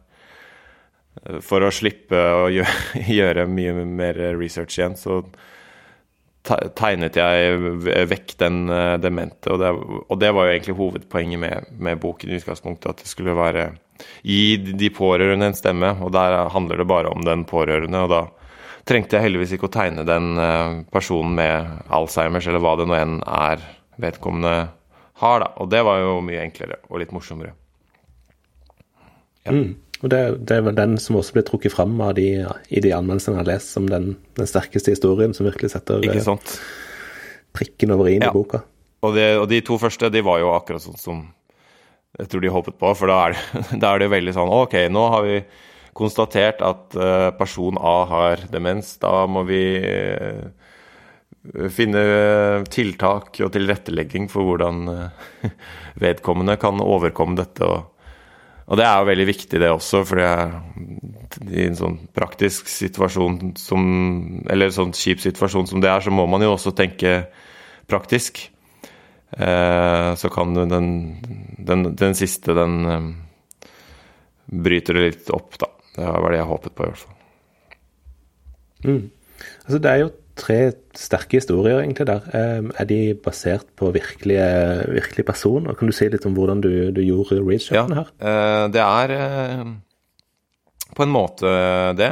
For 1.45 1.67
å 1.67 1.73
slippe 1.75 2.17
å 2.17 2.49
gjøre, 2.53 3.05
gjøre 3.19 3.47
mye 3.51 3.85
mer 3.85 4.21
research 4.39 4.79
igjen, 4.79 4.97
så 4.99 5.23
tegnet 6.47 7.19
jeg 7.19 8.07
vekk 8.09 8.37
den 8.41 8.63
demente. 9.03 9.53
Og 9.53 9.61
det, 9.61 9.73
og 10.07 10.21
det 10.23 10.31
var 10.33 10.47
jo 10.47 10.55
egentlig 10.55 10.77
hovedpoenget 10.79 11.43
med, 11.43 11.73
med 11.77 12.01
boken 12.01 12.31
i 12.31 12.39
utgangspunktet, 12.39 12.95
at 12.95 13.03
det 13.03 13.11
skulle 13.11 13.37
være 13.37 13.67
gi 14.25 14.57
de 14.57 14.89
pårørende 14.95 15.51
en 15.51 15.57
stemme, 15.57 15.93
og 16.01 16.13
der 16.17 16.39
handler 16.55 16.81
det 16.81 16.89
bare 16.89 17.13
om 17.13 17.25
den 17.27 17.45
pårørende. 17.49 18.07
og 18.07 18.13
da 18.15 18.23
trengte 18.89 19.17
jeg 19.17 19.29
heldigvis 19.29 19.55
ikke 19.57 19.69
å 19.69 19.75
tegne 19.75 20.07
den 20.09 20.33
eh, 20.41 20.81
personen 20.93 21.37
med 21.37 21.87
Alzheimers, 21.93 22.49
eller 22.49 22.63
hva 22.65 22.77
det 22.81 22.89
nå 22.89 22.97
enn 22.97 23.21
er 23.27 23.63
vedkommende 24.01 24.55
har, 25.21 25.43
da. 25.43 25.51
Og 25.61 25.71
det 25.73 25.83
var 25.87 26.01
jo 26.01 26.19
mye 26.25 26.43
enklere 26.47 26.81
og 26.89 27.03
litt 27.03 27.13
morsommere. 27.15 27.55
Ja. 29.45 29.53
Mm. 29.53 29.77
Og 30.01 30.09
det, 30.09 30.21
det, 30.49 30.57
er 30.57 30.65
vel 30.65 30.77
den 30.77 30.97
som 31.01 31.19
også 31.21 31.37
blir 31.37 31.45
trukket 31.45 31.75
fram 31.75 31.99
av 32.01 32.15
de, 32.17 32.29
i 32.73 32.81
de 32.81 32.93
anmeldelsene 32.97 33.37
jeg 33.37 33.43
har 33.43 33.51
lest, 33.51 33.75
som 33.75 33.89
den, 33.91 34.15
den 34.39 34.49
sterkeste 34.49 34.95
historien, 34.95 35.35
som 35.37 35.49
virkelig 35.49 35.75
setter 35.75 36.07
sant? 36.25 36.55
prikken 37.57 37.93
over 37.93 38.09
i-en 38.09 38.25
ja. 38.25 38.31
i 38.31 38.37
boka. 38.37 38.63
Og, 39.05 39.13
det, 39.17 39.27
og, 39.41 39.49
de 39.51 39.61
to 39.65 39.77
første, 39.81 40.11
de 40.13 40.23
var 40.25 40.41
jo 40.41 40.55
akkurat 40.55 40.85
sånn 40.85 41.01
som 41.01 41.27
jeg 42.19 42.31
tror 42.31 42.43
de 42.43 42.53
håpet 42.53 42.79
på, 42.81 42.93
for 42.99 43.11
da 43.11 43.19
er 43.27 43.37
det, 43.37 43.65
da 43.83 43.93
er 43.93 44.03
det 44.03 44.13
veldig 44.13 44.35
sånn 44.37 44.55
OK, 44.55 44.79
nå 44.93 45.05
har 45.15 45.27
vi 45.27 45.37
konstatert 45.97 46.63
at 46.65 46.97
uh, 46.97 47.29
person 47.37 47.77
A 47.77 47.97
har 48.09 48.45
demens. 48.53 48.95
Da 49.03 49.27
må 49.29 49.45
vi 49.49 49.63
uh, 49.85 50.49
finne 51.73 52.03
tiltak 52.73 53.41
og 53.45 53.53
tilrettelegging 53.53 54.29
for 54.33 54.49
hvordan 54.49 54.85
vedkommende 56.05 56.57
kan 56.63 56.81
overkomme 56.85 57.37
dette. 57.41 57.67
Og, 57.67 57.90
og, 58.71 58.77
det 58.79 58.87
er 58.87 59.01
jo 59.01 59.09
veldig 59.11 59.27
viktig, 59.27 59.59
det 59.61 59.71
også, 59.75 60.05
for 60.07 60.23
i 60.23 61.65
en 61.67 61.79
sånn 61.79 61.97
praktisk 62.15 62.71
situasjon 62.71 63.53
som 63.59 63.83
Eller 64.51 64.73
sånn 64.75 64.95
kjip 64.97 65.21
situasjon 65.23 65.69
som 65.71 65.83
det 65.83 65.91
er, 65.91 66.05
så 66.05 66.15
må 66.15 66.27
man 66.31 66.43
jo 66.47 66.55
også 66.55 66.73
tenke 66.79 67.25
praktisk. 67.91 68.47
så 69.31 70.31
kan 70.35 70.55
den, 70.55 70.95
den, 71.59 71.85
den 71.99 72.15
siste, 72.19 72.55
den 72.55 73.15
bryter 74.51 74.95
det 74.99 75.07
litt 75.07 75.31
opp, 75.35 75.59
da. 75.59 75.71
Det 75.95 76.07
var 76.07 76.33
det 76.33 76.41
jeg 76.41 76.51
håpet 76.51 76.75
på, 76.75 76.87
i 76.87 76.91
hvert 76.91 77.03
fall. 77.05 77.17
Mm. 78.87 79.11
Altså, 79.65 79.79
det 79.79 79.91
er 79.91 80.03
jo 80.05 80.11
tre 80.41 80.59
sterke 80.97 81.39
historier 81.39 81.83
egentlig 81.83 82.07
der. 82.09 82.25
Er 82.33 82.89
de 82.89 83.15
basert 83.25 83.69
på 83.79 83.91
virkelige, 83.95 84.49
virkelige 84.91 85.27
personer? 85.29 85.77
Kan 85.79 85.91
du 85.91 85.97
si 85.97 86.09
litt 86.11 86.27
om 86.29 86.35
hvordan 86.37 86.63
du, 86.65 86.73
du 86.95 87.03
gjorde 87.05 87.43
researchen 87.45 87.97
her? 87.99 88.11
Ja, 88.21 88.33
eh, 88.33 88.65
det 88.75 88.83
er 88.85 89.15
eh, 89.17 89.65
på 90.97 91.07
en 91.07 91.15
måte 91.15 91.53
det. 91.99 92.11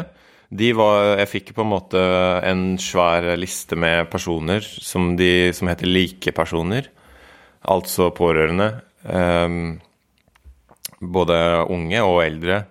De 0.48 0.70
var, 0.72 1.18
jeg 1.20 1.28
fikk 1.28 1.52
på 1.56 1.64
en 1.64 1.72
måte 1.74 2.00
en 2.48 2.62
svær 2.80 3.34
liste 3.36 3.76
med 3.76 4.08
personer 4.08 4.64
som, 4.64 5.10
de, 5.18 5.50
som 5.52 5.68
heter 5.68 5.90
likepersoner. 5.90 6.88
Altså 7.68 8.08
pårørende. 8.16 8.70
Både 11.04 11.36
unge 11.68 12.00
og 12.00 12.22
eldre 12.24 12.62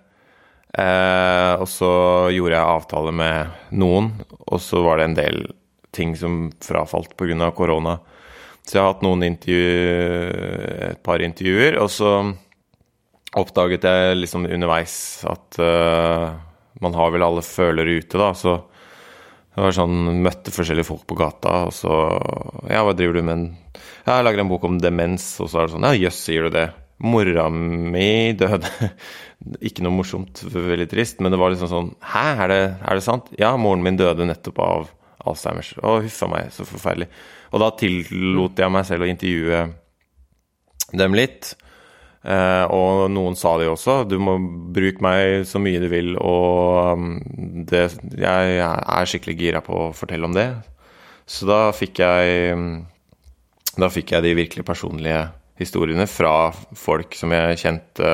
Eh, 0.77 1.53
og 1.57 1.65
så 1.69 1.91
gjorde 2.33 2.53
jeg 2.53 2.73
avtale 2.77 3.13
med 3.15 3.71
noen, 3.81 4.11
og 4.45 4.61
så 4.61 4.83
var 4.85 4.99
det 4.99 5.07
en 5.07 5.17
del 5.17 5.39
ting 5.95 6.13
som 6.19 6.51
frafalt 6.61 7.15
pga. 7.17 7.51
korona. 7.51 7.97
Så 8.61 8.77
jeg 8.77 8.83
har 8.83 8.93
hatt 8.93 9.05
noen 9.05 9.23
intervju, 9.23 10.91
et 10.91 11.03
par 11.03 11.23
intervjuer, 11.23 11.79
og 11.81 11.89
så 11.89 12.11
oppdaget 13.37 13.85
jeg 13.87 14.17
liksom 14.19 14.45
underveis 14.45 15.23
at 15.27 15.59
uh, 15.61 16.35
man 16.83 16.97
har 16.97 17.13
vel 17.13 17.23
alle 17.23 17.43
følere 17.45 17.97
ute, 18.01 18.19
da. 18.19 18.33
Så 18.35 18.57
det 19.55 19.63
var 19.63 19.73
sånn 19.73 20.19
Møtte 20.21 20.53
forskjellige 20.53 20.89
folk 20.91 21.07
på 21.09 21.17
gata, 21.17 21.63
og 21.69 21.73
så 21.73 21.93
Ja, 22.69 22.83
hva 22.85 22.93
driver 22.93 23.17
du 23.17 23.23
med? 23.25 23.47
Ja, 24.05 24.19
jeg 24.19 24.27
lager 24.27 24.43
en 24.43 24.51
bok 24.51 24.67
om 24.67 24.77
demens, 24.83 25.31
og 25.41 25.49
så 25.49 25.63
er 25.63 25.69
det 25.69 25.73
sånn 25.77 25.87
Ja, 25.87 25.95
jøss, 25.97 26.19
sier 26.27 26.45
du 26.45 26.53
det? 26.53 26.67
Mora 27.07 27.47
mi 27.53 28.33
døde 28.37 28.69
Ikke 29.65 29.83
noe 29.85 29.95
morsomt, 29.95 30.43
veldig 30.53 30.87
trist, 30.91 31.21
men 31.23 31.33
det 31.33 31.39
var 31.41 31.53
liksom 31.53 31.69
sånn 31.71 31.91
Hæ, 32.13 32.27
er 32.45 32.51
det, 32.51 32.61
er 32.81 32.99
det 32.99 33.05
sant? 33.05 33.29
Ja, 33.39 33.53
moren 33.59 33.85
min 33.85 33.99
døde 33.99 34.27
nettopp 34.27 34.61
av 34.63 34.89
Alzheimers. 35.27 35.73
Å, 35.81 35.99
huffa 36.05 36.29
meg, 36.31 36.51
så 36.55 36.65
forferdelig. 36.67 37.09
Og 37.51 37.63
da 37.63 37.71
tillot 37.79 38.59
jeg 38.59 38.73
meg 38.73 38.87
selv 38.87 39.05
å 39.05 39.09
intervjue 39.11 39.63
dem 40.97 41.17
litt. 41.17 41.53
Eh, 42.27 42.65
og 42.73 43.05
noen 43.13 43.37
sa 43.39 43.55
det 43.57 43.67
jo 43.67 43.75
også. 43.75 44.01
Du 44.09 44.17
må 44.19 44.37
bruke 44.75 45.03
meg 45.03 45.45
så 45.47 45.61
mye 45.63 45.81
du 45.83 45.87
vil, 45.91 46.15
og 46.19 46.97
um, 46.97 47.13
det, 47.69 47.85
jeg, 48.19 48.53
jeg, 48.57 48.67
er 48.67 49.11
skikkelig 49.11 49.37
gira 49.39 49.63
på 49.63 49.87
å 49.87 49.93
fortelle 49.95 50.27
om 50.27 50.35
det. 50.35 50.49
Så 51.27 51.47
da 51.47 51.67
fikk 51.75 51.99
jeg 51.99 52.55
Da 53.77 53.89
fikk 53.91 54.13
jeg 54.15 54.23
de 54.23 54.31
virkelig 54.33 54.63
personlige 54.65 55.27
historiene 55.59 56.07
fra 56.09 56.49
folk 56.77 57.13
som 57.17 57.33
jeg 57.35 57.59
kjente 57.61 58.13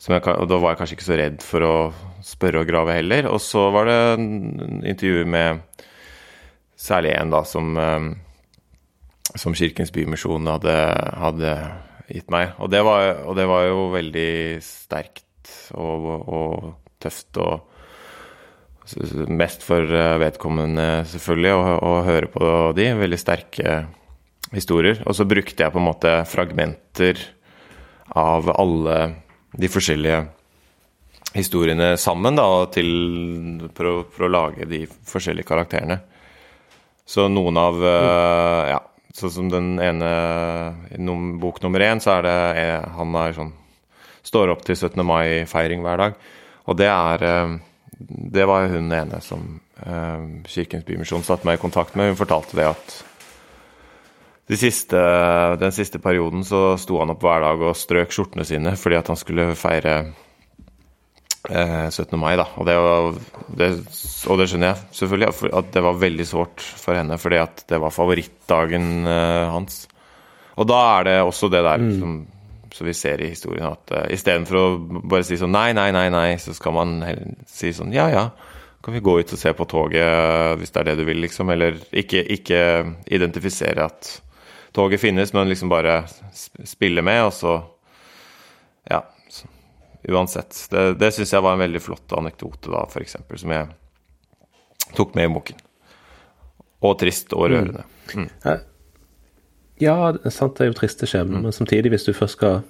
jeg, 0.00 0.24
og 0.24 0.48
da 0.48 0.58
var 0.60 0.72
jeg 0.72 0.80
kanskje 0.80 0.96
ikke 0.96 1.08
så 1.08 1.18
redd 1.20 1.42
for 1.44 1.66
å 1.66 1.74
spørre 2.24 2.62
og 2.62 2.70
grave 2.70 2.96
heller. 2.96 3.28
Og 3.28 3.40
så 3.44 3.66
var 3.74 3.88
det 3.90 4.00
intervjuer 4.92 5.28
med 5.28 5.60
særlig 6.80 7.14
en 7.18 7.36
som, 7.44 7.76
eh, 7.76 8.10
som 9.36 9.54
Kirkens 9.54 9.92
Bymisjon 9.92 10.48
hadde, 10.48 10.76
hadde, 11.20 11.54
gitt 12.10 12.30
meg. 12.32 12.56
Og 12.58 12.70
det, 12.72 12.80
var, 12.82 13.20
og 13.28 13.36
det, 13.38 13.46
var, 13.46 13.68
jo 13.68 13.82
veldig 13.92 14.30
sterkt 14.66 15.52
og, 15.78 16.08
og 16.26 16.72
tøft 16.98 17.38
og 17.38 17.68
mest 19.30 19.62
for 19.62 19.84
eh, 19.84 20.16
vedkommende, 20.18 21.04
selvfølgelig, 21.06 21.52
å, 21.54 21.76
å 21.86 21.92
høre 22.08 22.30
på 22.32 22.48
de. 22.74 22.88
Veldig 22.98 23.20
sterke 23.20 23.76
historier. 24.50 25.04
Og 25.06 25.14
så 25.14 25.28
brukte 25.28 25.62
jeg 25.62 25.70
på 25.70 25.78
en 25.78 25.86
måte 25.86 26.16
fragmenter 26.26 27.20
av 28.18 28.48
alle 28.56 28.96
de 29.52 29.70
forskjellige 29.70 30.20
historiene 31.34 31.94
sammen 32.00 32.38
da, 32.38 32.46
til, 32.74 32.90
for, 33.74 33.86
å, 33.86 33.96
for, 34.10 34.26
å, 34.26 34.32
lage 34.32 34.66
de 34.70 34.84
forskjellige 34.88 35.48
karakterene. 35.48 36.00
Så 37.06 37.26
noen 37.30 37.58
av 37.58 37.78
mm. 37.78 38.70
Ja, 38.70 38.80
sånn 39.16 39.34
som 39.34 39.48
den 39.50 39.72
ene 39.82 40.10
i 40.94 41.00
bok 41.42 41.58
nummer 41.64 41.82
én, 41.82 42.02
så 42.02 42.18
er 42.18 42.26
det 42.26 42.36
eh, 42.60 42.84
Han 42.98 43.16
er 43.18 43.34
sånn 43.34 43.56
Står 44.22 44.52
opp 44.52 44.60
til 44.66 44.76
17. 44.76 45.00
mai-feiring 45.06 45.80
hver 45.80 45.96
dag. 45.96 46.16
Og 46.68 46.76
det 46.76 46.90
er 46.92 47.22
eh, 47.24 47.54
Det 48.36 48.44
var 48.46 48.68
hun 48.70 48.92
ene 48.92 49.18
som 49.24 49.58
Kirkens 49.80 50.84
Bymisjon 50.84 51.24
satte 51.24 51.48
meg 51.48 51.56
i 51.56 51.62
kontakt 51.62 51.96
med. 51.96 52.12
Hun 52.12 52.18
fortalte 52.20 52.58
det 52.58 52.66
at 52.68 52.98
de 54.50 54.58
siste, 54.58 54.98
den 55.60 55.72
siste 55.72 56.00
perioden 56.02 56.42
så 56.46 56.74
sto 56.80 56.98
han 56.98 57.12
opp 57.12 57.22
hver 57.22 57.44
dag 57.44 57.62
og 57.68 57.78
strøk 57.78 58.10
skjortene 58.14 58.46
sine 58.46 58.74
fordi 58.78 58.98
at 58.98 59.10
han 59.12 59.18
skulle 59.18 59.52
feire 59.58 59.94
eh, 61.46 61.86
17. 61.86 62.16
mai, 62.18 62.34
da. 62.40 62.48
Og 62.58 62.66
det, 62.66 62.74
var, 62.82 63.20
det, 63.46 63.68
og 64.26 64.40
det, 64.40 64.48
skjønner 64.50 64.72
jeg 64.72 64.96
selvfølgelig, 64.98 65.52
at 65.60 65.70
det 65.76 65.84
var 65.86 66.02
veldig 66.02 66.26
sårt 66.26 66.64
for 66.82 66.98
henne 66.98 67.18
fordi 67.20 67.38
at 67.38 67.62
det 67.70 67.78
var 67.82 67.94
favorittdagen 67.94 68.90
eh, 69.06 69.46
hans. 69.54 69.84
Og 70.58 70.66
da 70.68 70.80
er 70.98 71.06
det 71.06 71.18
også 71.22 71.50
det 71.52 71.60
der 71.64 71.84
mm. 71.84 71.92
som, 72.00 72.16
som, 72.74 72.88
vi 72.88 72.94
ser 72.96 73.22
i 73.22 73.30
historien, 73.30 73.70
at 73.70 73.92
uh, 73.94 74.08
istedenfor 74.12 74.58
å 74.58 74.64
bare 75.08 75.24
si 75.24 75.38
sånn 75.40 75.54
nei, 75.54 75.70
nei, 75.78 75.88
nei, 75.94 76.08
nei, 76.12 76.26
så 76.42 76.52
skal 76.56 76.74
man 76.74 76.98
si 77.48 77.70
sånn 77.76 77.94
ja, 77.94 78.08
ja. 78.12 78.26
Kan 78.82 78.96
vi 78.96 79.04
gå 79.04 79.14
ut 79.20 79.32
og 79.36 79.38
se 79.38 79.52
på 79.54 79.68
toget 79.68 80.02
eh, 80.02 80.56
hvis 80.58 80.74
det 80.74 80.82
er 80.82 80.90
det 80.90 80.96
du 80.98 81.04
vil, 81.06 81.22
liksom? 81.22 81.52
Eller 81.52 81.78
ikke, 81.92 82.24
ikke 82.34 82.60
identifisere 83.12 83.86
at 83.86 84.10
toget 84.72 85.00
finnes, 85.00 85.32
men 85.32 85.48
liksom 85.48 85.68
bare 85.68 86.04
spille 86.64 87.02
med, 87.02 87.24
og 87.24 87.32
så 87.32 87.62
Ja. 88.90 89.04
Så, 89.28 89.46
uansett. 90.08 90.66
Det, 90.70 90.94
det 90.98 91.12
syns 91.14 91.32
jeg 91.32 91.42
var 91.42 91.54
en 91.54 91.62
veldig 91.62 91.82
flott 91.82 92.12
anekdote, 92.16 92.70
da, 92.72 92.86
f.eks., 92.88 93.16
som 93.36 93.52
jeg 93.54 93.68
tok 94.96 95.14
med 95.14 95.28
i 95.28 95.32
boken. 95.34 95.60
Og 96.80 96.98
trist 96.98 97.34
og 97.36 97.50
rørende. 97.52 97.84
Mm. 98.14 98.28
Mm. 98.44 98.66
Ja, 99.80 99.96
sant, 100.32 100.56
det 100.56 100.64
er 100.64 100.70
jo 100.72 100.78
triste 100.80 101.08
skjebner, 101.08 101.38
mm. 101.38 101.48
men 101.48 101.56
samtidig, 101.56 101.92
hvis 101.92 102.08
du 102.08 102.12
først 102.16 102.38
skal 102.38 102.62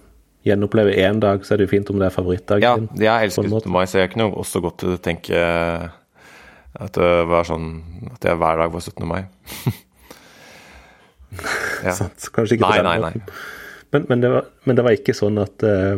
gjenoppleve 0.47 0.95
én 0.97 1.21
dag, 1.21 1.45
så 1.45 1.55
er 1.55 1.61
det 1.61 1.69
jo 1.69 1.75
fint 1.75 1.91
om 1.93 1.99
det 2.01 2.09
er 2.09 2.15
favorittdagen 2.15 2.87
din. 2.87 3.03
Ja, 3.03 3.19
jeg 3.19 3.31
elsker 3.31 3.49
17. 3.49 3.73
mai, 3.73 3.85
så 3.91 4.01
jeg 4.01 4.13
kunne 4.13 4.31
også 4.31 4.63
godt 4.65 4.85
tenke 5.05 5.41
at 6.81 6.97
det 6.97 7.13
var 7.29 7.49
sånn 7.49 7.71
at 8.15 8.25
jeg 8.25 8.39
hver 8.39 8.63
dag 8.63 8.73
var 8.73 8.85
17. 8.85 9.07
mai. 9.09 9.23
Ja. 11.91 11.97
Kanskje 12.35 12.59
ikke 12.59 12.69
på 12.69 12.77
nei, 12.77 12.99
den 12.99 13.07
måten. 13.07 13.41
Men, 13.91 14.05
men, 14.09 14.21
det 14.21 14.29
var, 14.29 14.45
men, 14.65 14.77
det 14.77 14.85
var, 14.87 14.97
ikke 14.97 15.15
sånn 15.17 15.41
at, 15.43 15.65
uh, 15.67 15.97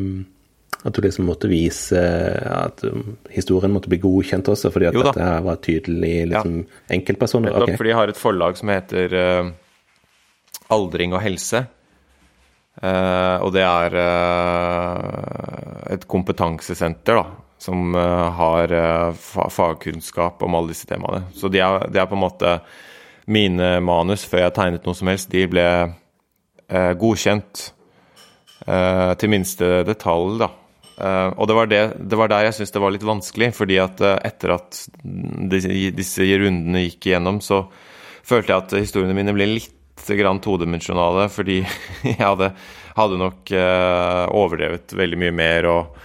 at 0.82 0.96
du 0.96 1.02
liksom 1.04 1.28
måtte 1.28 1.50
vise 1.50 2.00
at 2.48 2.80
um, 2.88 3.18
historien 3.32 3.74
måtte 3.74 3.92
bli 3.92 4.00
godkjent 4.02 4.48
også, 4.48 4.72
fordi 4.72 4.88
at 4.88 4.96
dette 4.96 5.26
her 5.28 5.44
var 5.44 5.60
tydelig 5.64 6.14
liksom, 6.32 6.56
ja. 6.62 6.80
enkeltpersoner? 6.96 7.58
Okay. 7.60 7.76
Fordi 7.80 7.92
jeg 7.92 8.00
har 8.00 8.14
et 8.14 8.22
forlag 8.22 8.58
som 8.60 8.72
heter 8.72 9.16
uh, 9.18 9.52
Aldring 10.72 11.12
og 11.12 11.24
helse. 11.24 11.66
Uh, 12.80 13.36
og 13.44 13.50
det 13.52 13.66
er 13.68 13.98
et 15.92 16.06
kompetansesenter 16.08 17.20
da, 17.20 17.26
som 17.60 17.92
har 17.94 18.72
fagkunnskap 19.20 20.40
om 20.42 20.56
alle 20.56 20.72
disse 20.72 20.88
temaene. 20.88 21.28
Så 21.36 21.52
de 21.52 21.60
er, 21.62 21.84
de 21.92 22.00
er 22.00 22.08
på 22.08 22.16
en 22.16 22.24
måte 22.24 22.54
mine 23.32 23.76
manus 23.84 24.24
før 24.28 24.46
jeg 24.46 24.56
tegnet 24.56 24.88
noe 24.88 24.98
som 24.98 25.10
helst, 25.10 25.30
de 25.32 25.46
ble 25.50 25.66
eh, 25.68 26.92
godkjent 26.98 27.64
eh, 28.66 29.12
til 29.20 29.32
minste 29.32 29.80
detalj, 29.88 30.36
da. 30.42 30.50
Eh, 31.02 31.28
og 31.34 31.48
det 31.48 31.56
var, 31.56 31.70
det, 31.70 31.82
det 31.98 32.18
var, 32.20 32.32
der 32.32 32.46
jeg 32.48 32.58
syntes 32.58 32.74
det 32.76 32.84
var 32.84 32.94
litt 32.94 33.08
vanskelig, 33.08 33.52
fordi 33.56 33.80
at 33.82 34.02
eh, 34.04 34.18
etter 34.28 34.56
at 34.58 34.84
disse, 35.52 35.72
disse, 35.96 36.28
rundene 36.44 36.86
gikk 36.86 37.10
igjennom, 37.10 37.40
så 37.44 37.64
følte 38.22 38.52
jeg 38.52 38.64
at 38.64 38.76
historiene 38.78 39.16
mine 39.16 39.34
ble 39.36 39.48
litt 39.56 40.06
grann 40.18 40.40
todimensjonale, 40.42 41.28
fordi 41.32 41.60
jeg 42.12 42.20
hadde, 42.20 42.52
hadde 42.96 43.20
nok 43.20 43.54
eh, 43.56 44.24
overdrevet 44.30 44.96
veldig 44.98 45.22
mye 45.24 45.36
mer 45.42 45.70
og 45.72 46.02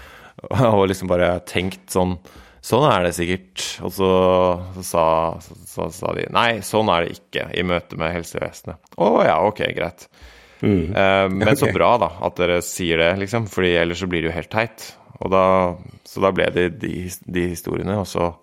og 0.47 0.87
liksom 0.89 1.09
bare 1.09 1.39
tenkt 1.49 1.89
sånn 1.93 2.15
Sånn 2.67 2.83
er 2.89 3.05
det 3.05 3.13
sikkert. 3.15 3.63
Og 3.85 3.93
så, 3.95 4.09
så, 4.75 4.83
sa, 4.83 5.05
så, 5.69 5.87
sa, 5.93 6.13
de 6.17 6.27
nei, 6.35 6.59
sånn 6.65 6.89
er 6.91 7.05
det 7.05 7.15
ikke 7.15 7.47
i 7.55 7.63
møte 7.67 7.99
med 7.99 8.15
helsevesenet. 8.17 8.81
Å 8.99 9.11
ja, 9.23 9.37
ok, 9.47 9.61
greit. 9.77 10.07
Mm. 10.59 10.89
Uh, 10.91 11.27
men 11.31 11.51
okay. 11.51 11.61
så 11.61 11.71
bra, 11.71 11.93
da, 12.01 12.11
at 12.27 12.39
dere 12.39 12.59
sier 12.65 12.99
det, 13.03 13.13
liksom. 13.21 13.47
Fordi 13.51 13.75
ellers 13.79 14.03
så 14.03 14.09
blir 14.11 14.25
det 14.25 14.31
jo 14.31 14.35
helt 14.35 14.51
teit. 14.51 14.89
Da, 15.17 15.45
så 16.05 16.21
da 16.21 16.33
ble 16.35 16.49
det 16.53 16.67
de, 16.81 16.93
de 17.07 17.47
historiene. 17.53 17.99
Og 18.01 18.07
så, 18.09 18.33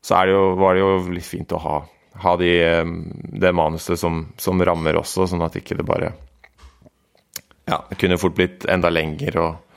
så 0.00 0.24
det 0.24 0.36
jo, 0.36 0.44
var 0.60 0.76
det 0.76 0.84
jo 0.84 0.92
litt 1.12 1.28
fint 1.28 1.52
å 1.52 1.60
ha, 1.60 1.78
ha 2.24 2.36
de, 2.40 2.54
eh, 2.64 2.94
det 3.44 3.52
manuset 3.56 4.00
som, 4.00 4.24
som 4.40 4.64
rammer 4.64 4.98
også, 5.02 5.28
sånn 5.28 5.44
at 5.44 5.60
ikke 5.60 5.78
det 5.78 5.86
bare 5.88 6.14
Ja, 7.68 7.84
det 7.86 8.00
kunne 8.00 8.18
fort 8.18 8.34
blitt 8.38 8.64
enda 8.70 8.90
lenger 8.90 9.36
og 9.44 9.69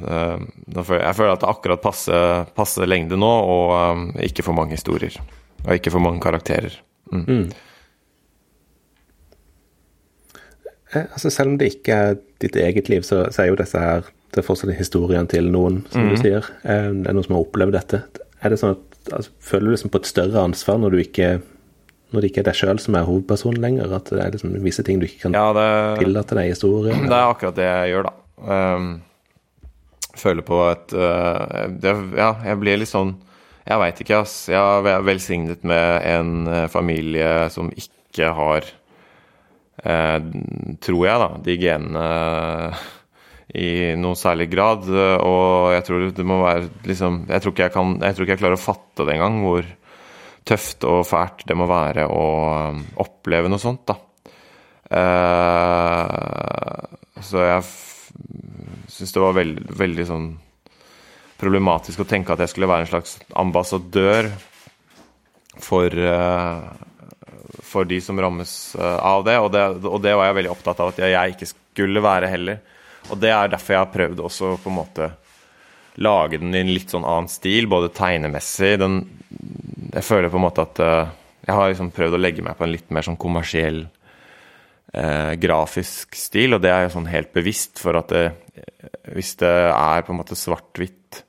jeg 0.00 1.16
føler 1.16 1.32
at 1.34 1.42
det 1.42 1.50
akkurat 1.50 1.82
passer, 1.82 2.46
passer 2.56 2.88
lengde 2.88 3.18
nå, 3.18 3.30
og 3.30 3.74
um, 3.74 4.06
ikke 4.22 4.44
for 4.46 4.56
mange 4.56 4.76
historier. 4.76 5.16
Og 5.66 5.74
ikke 5.76 5.92
for 5.92 6.02
mange 6.04 6.22
karakterer. 6.22 6.76
Mm. 7.12 7.24
Mm. 7.26 7.50
Eh, 10.92 11.04
altså, 11.04 11.30
selv 11.30 11.52
om 11.52 11.58
det 11.60 11.74
ikke 11.74 11.92
er 11.96 12.18
ditt 12.42 12.56
eget 12.56 12.88
liv, 12.92 13.04
så, 13.06 13.24
så 13.30 13.44
er 13.44 13.52
jo 13.52 13.60
disse 13.60 13.82
her 13.82 14.08
det 14.30 14.44
er 14.44 14.46
fortsatt 14.46 14.70
historien 14.78 15.26
til 15.26 15.48
noen, 15.50 15.80
som 15.90 16.04
mm. 16.06 16.10
du 16.10 16.20
sier. 16.20 16.50
Eh, 16.62 16.90
det 17.02 17.10
er 17.10 17.16
noen 17.16 17.26
som 17.26 17.36
har 17.36 17.46
opplevd 17.46 17.74
dette. 17.74 18.04
Er 18.40 18.52
det 18.52 18.60
sånn 18.60 18.76
at, 18.76 19.00
altså, 19.16 19.32
Føler 19.42 19.66
du 19.66 19.74
liksom 19.74 19.92
på 19.92 20.00
et 20.02 20.10
større 20.10 20.44
ansvar 20.46 20.78
når 20.78 20.94
du 20.94 21.02
ikke 21.02 21.32
når 22.10 22.22
det 22.22 22.30
ikke 22.30 22.40
er 22.42 22.46
deg 22.48 22.58
sjøl 22.58 22.80
som 22.82 22.96
er 22.98 23.06
hovedpersonen 23.06 23.60
lenger? 23.62 23.92
At 23.94 24.10
det 24.10 24.22
er 24.22 24.32
liksom 24.34 24.54
visse 24.64 24.84
ting 24.86 25.02
du 25.02 25.06
ikke 25.06 25.28
kan 25.28 25.36
ja, 25.36 25.50
det, 25.54 25.68
tillate 26.00 26.38
deg 26.38 26.48
i 26.48 26.54
historien? 26.54 27.04
Det 27.06 27.18
er 27.18 27.34
akkurat 27.34 27.58
det 27.58 27.68
jeg 27.68 27.92
gjør, 27.92 28.08
da. 28.08 28.14
Um, 28.40 28.88
føler 30.18 30.46
på 30.46 30.60
et 30.70 30.94
uh, 30.96 31.66
det, 31.70 31.94
Ja, 32.18 32.34
jeg 32.46 32.60
blir 32.60 32.80
litt 32.80 32.90
sånn 32.90 33.14
Jeg 33.66 33.80
veit 33.82 34.00
ikke, 34.02 34.22
ass. 34.24 34.36
Jeg 34.50 34.60
er 34.90 35.06
velsignet 35.06 35.66
med 35.66 36.06
en 36.08 36.32
uh, 36.48 36.66
familie 36.72 37.48
som 37.54 37.70
ikke 37.70 38.32
har 38.36 38.66
uh, 39.84 40.18
Tror 40.82 41.04
jeg, 41.06 41.20
da, 41.24 41.28
de 41.46 41.58
genene 41.60 42.06
i 43.50 43.96
noen 43.98 44.14
særlig 44.14 44.44
grad. 44.52 44.84
Og 44.86 45.72
jeg 45.74 45.82
tror 45.82 46.04
det 46.14 46.26
må 46.26 46.36
være 46.38 46.68
liksom 46.86 47.24
Jeg 47.26 47.42
tror 47.42 47.54
ikke 47.54 47.64
jeg, 47.64 47.74
kan, 47.74 47.96
jeg, 47.98 48.14
tror 48.14 48.26
ikke 48.26 48.36
jeg 48.36 48.42
klarer 48.44 48.58
å 48.60 48.62
fatte 48.62 49.06
det 49.08 49.16
engang, 49.16 49.40
hvor 49.42 49.66
tøft 50.46 50.86
og 50.86 51.02
fælt 51.08 51.42
det 51.50 51.56
må 51.58 51.66
være 51.66 52.04
å 52.06 52.22
oppleve 53.02 53.50
noe 53.50 53.60
sånt, 53.60 53.90
da. 53.90 53.96
så 57.26 57.42
jeg 57.44 57.66
syns 58.90 59.12
det 59.14 59.22
var 59.22 59.36
veld, 59.36 59.62
veldig 59.76 60.06
sånn 60.08 60.28
problematisk 61.40 62.02
å 62.02 62.08
tenke 62.08 62.34
at 62.34 62.42
jeg 62.44 62.52
skulle 62.52 62.68
være 62.68 62.84
en 62.84 62.90
slags 62.90 63.16
ambassadør 63.38 64.28
for, 65.60 65.94
uh, 65.94 66.68
for 67.64 67.88
de 67.88 68.00
som 68.04 68.20
rammes 68.20 68.52
uh, 68.78 68.98
av 68.98 69.24
det 69.26 69.38
og, 69.40 69.48
det. 69.54 69.64
og 69.88 70.02
det 70.04 70.14
var 70.18 70.28
jeg 70.28 70.38
veldig 70.40 70.52
opptatt 70.52 70.82
av 70.82 70.92
at 70.92 71.00
jeg, 71.02 71.34
ikke 71.34 71.48
skulle 71.52 72.04
være 72.04 72.28
heller. 72.30 72.60
Og 73.10 73.20
det 73.20 73.32
er 73.32 73.52
derfor 73.52 73.74
jeg 73.74 73.84
har 73.84 73.94
prøvd 73.94 74.22
også 74.26 74.52
på 74.60 74.70
en 74.70 74.78
måte 74.82 75.10
lage 76.00 76.38
den 76.40 76.54
i 76.54 76.60
en 76.60 76.72
litt 76.72 76.92
sånn 76.92 77.06
annen 77.08 77.30
stil, 77.32 77.66
både 77.70 77.92
tegnemessig 77.96 78.76
den, 78.80 79.02
Jeg 79.90 80.06
føler 80.06 80.30
på 80.30 80.38
en 80.38 80.44
måte 80.44 80.62
at 80.62 80.80
uh, 80.84 81.08
jeg 81.46 81.56
har 81.56 81.72
liksom 81.72 81.90
prøvd 81.94 82.14
å 82.14 82.20
legge 82.20 82.44
meg 82.44 82.58
på 82.58 82.66
en 82.66 82.74
litt 82.74 82.92
mer 82.92 83.06
sånn 83.06 83.18
kommersiell 83.20 83.86
eh, 84.92 85.34
grafisk 85.40 86.16
stil, 86.18 86.56
og 86.56 86.62
det 86.64 86.72
er 86.72 86.86
jo 86.86 86.94
sånn 86.96 87.10
helt 87.10 87.32
bevisst, 87.36 87.80
for 87.82 87.98
at 88.00 88.12
det, 88.12 88.24
hvis 89.14 89.34
det 89.42 89.50
er 89.50 90.06
på 90.06 90.14
en 90.14 90.20
måte 90.20 90.38
svart-hvitt, 90.38 91.24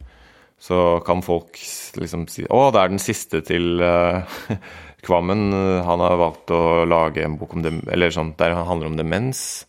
så 0.62 1.02
kan 1.02 1.24
folk 1.26 1.58
liksom 1.98 2.28
si 2.30 2.44
Å, 2.46 2.68
det 2.70 2.82
er 2.84 2.92
den 2.92 3.02
siste 3.02 3.42
til 3.46 3.82
eh, 3.82 4.42
Kvammen. 5.06 5.48
Han 5.82 6.04
har 6.04 6.20
valgt 6.22 6.52
å 6.54 6.84
lage 6.86 7.24
en 7.26 7.40
bok 7.40 7.56
om 7.58 7.64
dem, 7.66 7.80
eller 7.90 8.14
sånn, 8.14 8.36
der 8.38 8.54
han 8.54 8.68
handler 8.68 8.92
om 8.92 9.00
demens. 9.00 9.64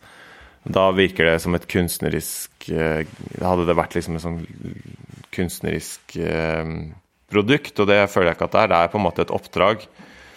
Da 0.63 0.91
virker 0.95 1.25
det 1.27 1.39
som 1.43 1.57
et 1.57 1.65
kunstnerisk 1.67 2.69
eh, 2.71 3.09
Hadde 3.41 3.65
det 3.67 3.75
vært 3.75 3.97
liksom 3.97 4.19
et 4.19 4.23
sånn 4.23 4.37
kunstnerisk 5.33 6.13
uh, 6.21 6.67
produkt, 7.33 7.79
og 7.81 7.87
det 7.89 8.03
føler 8.13 8.29
jeg 8.29 8.37
ikke 8.37 8.47
at 8.51 8.53
det 8.53 8.61
er. 8.61 8.69
Det 8.69 8.79
er 8.79 8.91
på 8.93 8.99
en 8.99 9.05
måte 9.07 9.23
et 9.25 9.33
oppdrag 9.33 9.87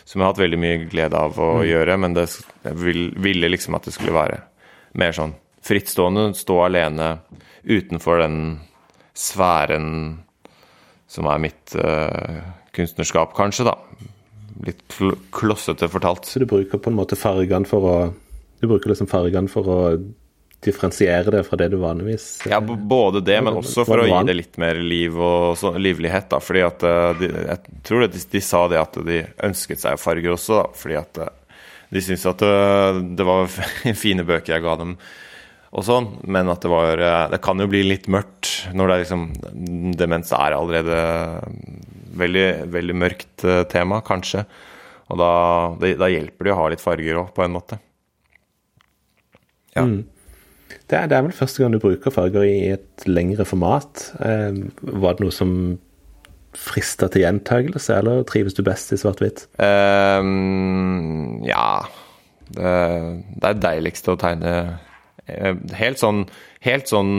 som 0.06 0.20
jeg 0.20 0.24
har 0.24 0.34
hatt 0.34 0.44
veldig 0.44 0.58
mye 0.62 0.84
glede 0.86 1.18
av 1.18 1.38
å 1.42 1.50
mm. 1.58 1.64
gjøre, 1.66 1.96
men 1.98 2.14
det, 2.14 2.28
jeg 2.62 2.78
ville 3.26 3.50
liksom 3.50 3.74
at 3.78 3.88
det 3.88 3.96
skulle 3.96 4.14
være 4.14 4.38
mer 4.96 5.16
sånn 5.16 5.34
frittstående, 5.66 6.28
stå 6.38 6.60
alene 6.68 7.08
utenfor 7.66 8.22
den 8.22 8.38
sfæren 9.18 9.88
som 11.10 11.26
er 11.30 11.42
mitt 11.42 11.74
uh, 11.78 12.38
kunstnerskap, 12.76 13.34
kanskje, 13.36 13.66
da. 13.66 13.74
Litt 14.66 14.84
klossete 15.34 15.88
fortalt. 15.90 16.28
Så 16.28 16.42
du 16.42 16.46
bruker 16.48 16.80
på 16.80 16.92
en 16.92 16.98
måte 16.98 17.18
fargene 17.18 17.68
for 17.68 17.90
å 17.90 17.96
Du 18.56 18.64
bruker 18.70 18.88
liksom 18.88 19.08
fargene 19.10 19.50
for 19.52 19.68
å 19.68 19.80
differensiere 20.64 21.30
det 21.30 21.42
fra 21.44 21.58
det 21.60 21.68
du 21.72 21.76
vanligvis 21.80 22.46
Ja, 22.48 22.60
både 22.60 23.20
det, 23.20 23.36
men 23.44 23.58
også 23.60 23.84
for 23.86 24.02
å 24.02 24.06
gi 24.08 24.22
det 24.28 24.36
litt 24.38 24.56
mer 24.60 24.80
liv 24.80 25.16
og 25.20 25.56
så, 25.60 25.74
livlighet. 25.76 26.30
da, 26.32 26.40
fordi 26.42 26.64
at 26.66 26.86
eh, 26.86 27.10
de, 27.20 27.30
Jeg 27.34 27.82
tror 27.86 28.06
de, 28.06 28.22
de, 28.32 28.42
sa 28.44 28.64
det 28.72 28.80
at 28.80 28.98
de 29.06 29.20
ønsket 29.48 29.84
seg 29.84 30.00
farger 30.00 30.34
også, 30.34 30.62
da, 30.62 30.80
fordi 30.80 30.98
at 31.02 31.22
eh, 31.22 31.60
de 31.92 32.02
syntes 32.02 32.26
at 32.32 32.42
eh, 32.46 33.02
det 33.18 33.28
var 33.28 33.46
fine 34.04 34.26
bøker 34.26 34.56
jeg 34.56 34.66
ga 34.66 34.76
dem 34.82 34.98
og 35.76 35.84
sånn, 35.84 36.06
men 36.24 36.48
at 36.48 36.62
det 36.62 36.70
var 36.70 37.00
Det 37.28 37.40
kan 37.44 37.58
jo 37.60 37.66
bli 37.68 37.82
litt 37.84 38.06
mørkt 38.08 38.70
når 38.72 38.88
det 38.88 38.94
er 38.94 39.02
liksom 39.02 39.24
Demens 39.98 40.30
er 40.32 40.54
allerede 40.56 41.00
veldig, 42.16 42.46
veldig 42.72 42.96
mørkt 42.96 43.44
tema, 43.68 43.98
kanskje. 44.06 44.46
Og 45.12 45.18
da, 45.20 45.32
det, 45.82 45.90
da 46.00 46.08
hjelper 46.08 46.48
det 46.48 46.54
å 46.54 46.60
ha 46.62 46.70
litt 46.72 46.80
farger 46.80 47.20
òg, 47.20 47.34
på 47.36 47.44
en 47.44 47.52
måte. 47.58 47.76
Ja. 49.76 49.84
Mm. 49.84 50.06
Det 50.86 50.94
er, 50.94 51.08
det 51.10 51.16
er, 51.16 51.24
vel 51.26 51.34
første 51.34 51.62
gang 51.62 51.74
du 51.74 51.82
bruker 51.82 52.14
farger 52.14 52.46
i 52.46 52.70
et 52.76 53.06
lengre 53.10 53.44
format. 53.48 54.04
Eh, 54.22 54.60
var 55.02 55.16
det 55.16 55.26
noe 55.26 55.34
som 55.34 55.52
frista 56.56 57.08
til 57.12 57.24
gjentakelse, 57.24 57.98
eller 58.00 58.24
trives 58.28 58.54
du 58.56 58.62
best 58.64 58.94
i 58.94 58.98
svart-hvitt? 59.00 59.44
Um, 59.60 61.42
ja 61.44 61.84
det, 62.48 62.72
det, 63.34 63.48
er 63.48 63.62
deiligst 63.62 64.08
å 64.08 64.16
tegne 64.20 64.52
eh, 65.26 65.54
helt 65.80 66.00
sånn, 66.00 66.24
helt 66.64 66.90
sånn 66.90 67.12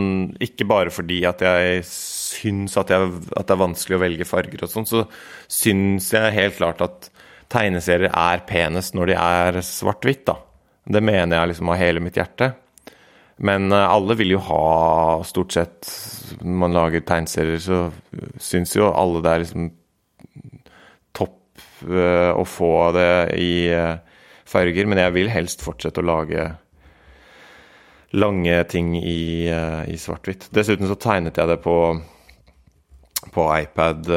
Ikke 0.43 0.67
bare 0.69 0.93
fordi 0.93 1.19
at 1.27 1.43
jeg 1.43 1.83
syns 1.89 2.77
at, 2.79 2.93
jeg, 2.93 3.11
at 3.35 3.49
det 3.49 3.55
er 3.55 3.63
vanskelig 3.63 3.97
å 3.97 4.03
velge 4.03 4.27
farger 4.29 4.63
og 4.63 4.71
sånn, 4.71 4.87
så 4.87 5.03
syns 5.51 6.11
jeg 6.15 6.35
helt 6.37 6.59
klart 6.59 6.83
at 6.85 7.09
tegneserier 7.51 8.11
er 8.11 8.43
penest 8.47 8.95
når 8.95 9.11
de 9.11 9.19
er 9.19 9.59
svart-hvitt, 9.63 10.25
da. 10.27 10.39
Det 10.87 11.03
mener 11.03 11.35
jeg 11.35 11.51
liksom 11.51 11.69
av 11.71 11.79
hele 11.79 12.01
mitt 12.03 12.17
hjerte. 12.19 12.53
Men 13.37 13.71
eh, 13.71 13.89
alle 13.89 14.17
vil 14.17 14.33
jo 14.33 14.41
ha 14.47 15.23
stort 15.27 15.53
sett 15.53 15.89
Når 16.41 16.61
man 16.63 16.75
lager 16.75 17.05
tegneserier, 17.05 17.61
så 17.61 17.81
syns 18.41 18.75
jo 18.75 18.89
alle 18.89 19.21
det 19.25 19.33
er 19.33 19.43
liksom 19.43 19.67
topp 21.17 21.61
uh, 21.89 22.33
å 22.37 22.43
få 22.45 22.71
det 22.93 23.11
i 23.41 23.51
uh, 23.73 23.97
farger. 24.45 24.89
Men 24.89 25.01
jeg 25.01 25.15
vil 25.15 25.31
helst 25.33 25.63
fortsette 25.65 26.03
å 26.03 26.07
lage 26.07 26.49
lange 28.17 28.59
ting 28.71 28.93
i, 28.95 29.49
i 29.49 29.97
svart-hvitt. 29.99 30.47
Dessuten 30.55 30.87
så 30.87 30.95
tegnet 30.95 31.37
jeg 31.37 31.49
det 31.49 31.57
på 31.65 31.73
på 33.33 33.45
iPad. 33.59 34.09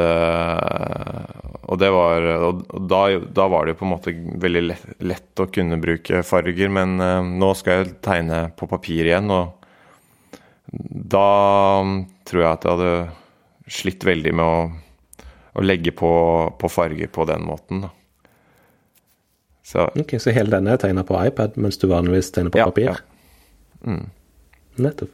Og, 1.61 1.77
det 1.79 1.89
var, 1.93 2.27
og 2.47 2.61
da, 2.89 3.01
da, 3.21 3.47
var 3.51 3.65
det 3.65 3.73
jo 3.73 3.79
på 3.79 3.87
en 3.87 3.93
måte 3.93 4.13
veldig 4.43 4.61
lett, 4.65 4.85
lett, 5.03 5.31
å 5.41 5.49
kunne 5.51 5.79
bruke 5.81 6.21
farger, 6.27 6.69
men 6.73 6.99
nå 7.41 7.49
skal 7.57 7.81
jeg 7.81 7.95
tegne 8.05 8.43
på 8.57 8.69
papir 8.71 9.09
igjen, 9.09 9.31
og 9.33 9.61
da 10.71 11.83
tror 12.27 12.43
jeg 12.43 12.51
at 12.51 12.65
jeg 12.65 12.77
hadde 12.77 13.71
slitt 13.71 14.05
veldig 14.07 14.33
med 14.35 14.45
å, 14.45 15.25
å 15.57 15.65
legge 15.65 15.93
på, 15.95 16.11
på, 16.59 16.71
farger 16.71 17.11
på 17.11 17.25
den 17.29 17.43
måten. 17.47 17.85
Da. 17.85 17.91
Så, 19.63 19.87
ok, 19.99 20.17
så 20.19 20.33
hele 20.35 20.51
denne 20.51 20.75
er 20.75 20.81
tegna 20.81 21.05
på 21.07 21.17
iPad, 21.19 21.57
mens 21.61 21.79
du 21.79 21.87
vanligvis 21.91 22.31
tegner 22.35 22.53
på 22.53 22.61
ja, 22.61 22.67
papir? 22.71 22.89
Ja. 22.91 23.87
Mm. 23.87 24.05
Nettopp. 24.81 25.13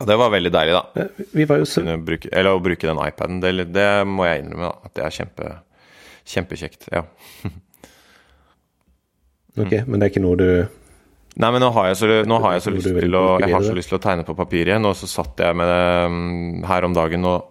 Og 0.00 0.08
det 0.08 0.16
var 0.16 0.32
veldig 0.32 0.52
deilig, 0.52 0.76
da. 0.76 1.06
Vi 1.36 1.44
var 1.48 1.60
jo 1.60 1.66
så... 1.68 1.82
Bruke, 1.84 2.30
eller 2.32 2.56
å 2.56 2.62
bruke 2.64 2.88
den 2.88 3.00
iPaden. 3.04 3.40
Det, 3.42 3.66
det 3.68 3.88
må 4.08 4.24
jeg 4.24 4.44
innrømme, 4.44 4.70
da. 4.70 4.88
At 4.88 4.96
det 4.96 5.04
er 5.04 5.16
kjempe, 5.18 5.50
kjempekjekt. 6.32 6.88
Ja. 6.94 7.02
ok, 9.60 9.74
men 9.84 9.98
det 9.98 10.06
er 10.06 10.14
ikke 10.14 10.24
noe 10.24 10.40
du 10.40 10.50
Nei, 11.40 11.48
men 11.54 11.62
nå 11.62 11.68
har 11.72 11.86
jeg 11.88 11.98
så, 12.00 12.08
har 12.10 12.54
jeg 12.56 12.62
så 12.64 12.72
lyst 12.74 12.88
til 12.90 13.16
å 13.16 13.22
Jeg 13.38 13.54
har 13.54 13.64
så 13.64 13.74
lyst 13.76 13.92
til 13.92 14.00
å 14.00 14.02
tegne 14.02 14.24
på 14.26 14.34
papir 14.36 14.66
igjen, 14.66 14.88
og 14.88 14.96
så 14.98 15.06
satt 15.08 15.38
jeg 15.40 15.56
med 15.56 15.70
det 15.70 15.84
um, 16.10 16.64
her 16.66 16.86
om 16.88 16.96
dagen 16.96 17.28
og 17.30 17.46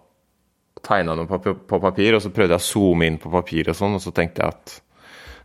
tegna 0.84 1.16
noe 1.16 1.28
på, 1.28 1.40
på, 1.40 1.80
papir, 1.80 2.14
og 2.16 2.22
så 2.22 2.32
prøvde 2.34 2.56
jeg 2.56 2.62
å 2.62 2.68
zoome 2.68 3.08
inn 3.08 3.18
på 3.20 3.32
papir 3.32 3.72
og 3.72 3.76
sånn, 3.76 3.96
og 3.96 4.04
så 4.04 4.12
tenkte 4.16 4.44
jeg 4.44 4.54
at 4.54 4.76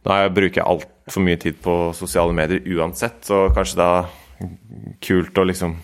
da 0.06 0.20
bruker 0.30 0.62
jeg 0.62 0.68
altfor 0.68 1.26
mye 1.26 1.40
tid 1.42 1.58
på 1.64 1.78
sosiale 1.98 2.36
medier 2.36 2.68
uansett, 2.76 3.24
så 3.26 3.48
kanskje 3.56 3.80
det 3.80 3.90
er 3.96 4.94
kult 5.08 5.42
å 5.42 5.48
liksom 5.48 5.80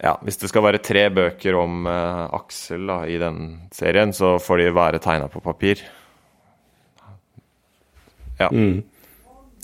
ja, 0.00 0.14
hvis 0.24 0.40
det 0.40 0.48
skal 0.48 0.64
være 0.64 0.80
tre 0.84 1.06
bøker 1.12 1.56
om 1.60 1.84
uh, 1.88 2.28
Aksel 2.40 2.86
da, 2.88 3.02
i 3.04 3.18
den 3.20 3.68
serien, 3.74 4.14
så 4.16 4.38
får 4.40 4.62
de 4.62 4.70
være 4.76 5.02
tegna 5.02 5.28
på 5.32 5.42
papir. 5.44 5.82
Ja. 8.40 8.48
Mm. 8.48 8.80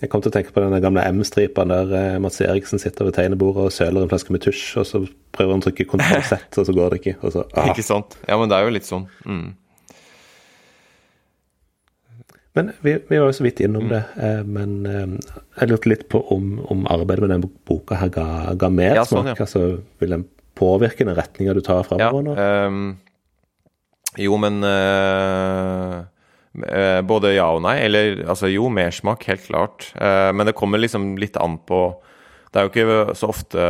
Jeg 0.02 0.10
kom 0.12 0.20
til 0.20 0.28
å 0.28 0.34
tenke 0.34 0.52
på 0.52 0.60
den 0.60 0.76
gamle 0.84 1.06
M-stripa 1.08 1.64
der 1.64 1.92
eh, 1.96 2.16
Mats 2.20 2.42
Eriksen 2.44 2.80
sitter 2.82 3.06
ved 3.08 3.14
tegnebordet 3.16 3.62
og 3.64 3.72
søler 3.72 4.04
en 4.04 4.10
flaske 4.10 4.34
med 4.34 4.42
tusj, 4.44 4.64
og 4.82 4.84
så 4.84 5.00
prøver 5.32 5.54
han 5.54 5.62
å 5.62 5.64
trykke 5.64 5.86
kontroll 5.88 6.26
Z, 6.28 6.50
og 6.52 6.66
så 6.68 6.74
går 6.76 6.92
det 6.92 6.98
ikke. 7.00 7.14
Så, 7.32 7.46
ikke 7.64 7.84
sant. 7.86 8.18
Ja, 8.28 8.36
men 8.36 8.52
det 8.52 8.58
er 8.58 8.68
jo 8.68 8.74
litt 8.76 8.88
sånn. 8.88 9.06
Mm. 9.24 9.54
Men 12.56 12.72
vi, 12.80 12.94
vi, 13.08 13.18
var 13.18 13.28
jo 13.28 13.36
så 13.36 13.44
vidt 13.44 13.60
innom 13.60 13.84
mm. 13.84 13.90
det. 13.92 14.02
Eh, 14.24 14.42
men 14.48 14.70
eh, 14.88 15.34
jeg 15.60 15.68
lurte 15.68 15.90
litt 15.92 16.06
på 16.08 16.22
om, 16.32 16.54
om 16.72 16.86
arbeidet 16.88 17.26
med 17.26 17.34
den 17.34 17.44
boka 17.68 17.98
her 18.00 18.08
ga, 18.14 18.26
ga 18.56 18.70
mer 18.72 19.02
ja, 19.02 19.04
sånn. 19.04 19.28
Ja. 19.28 19.36
Altså, 19.44 19.64
vil 20.00 20.14
den 20.16 20.24
påvirke 20.56 21.04
den 21.04 21.18
retninga 21.18 21.52
du 21.52 21.60
tar 21.64 21.84
framover 21.84 22.24
nå? 22.24 22.36
Ja, 22.40 22.66
um, 22.72 22.94
jo, 24.16 24.36
men 24.40 24.62
uh 24.64 26.04
både 27.04 27.34
ja 27.34 27.50
og 27.52 27.58
nei. 27.66 27.74
Eller 27.84 28.22
altså 28.24 28.48
jo, 28.48 28.70
mersmak, 28.72 29.26
helt 29.28 29.42
klart. 29.44 29.90
Uh, 29.92 30.32
men 30.32 30.48
det 30.48 30.54
kommer 30.56 30.80
liksom 30.80 31.18
litt 31.20 31.36
an 31.36 31.58
på 31.68 31.80
Det 32.48 32.62
er 32.62 32.64
jo 32.64 32.70
ikke 32.72 33.16
så 33.20 33.28
ofte 33.28 33.64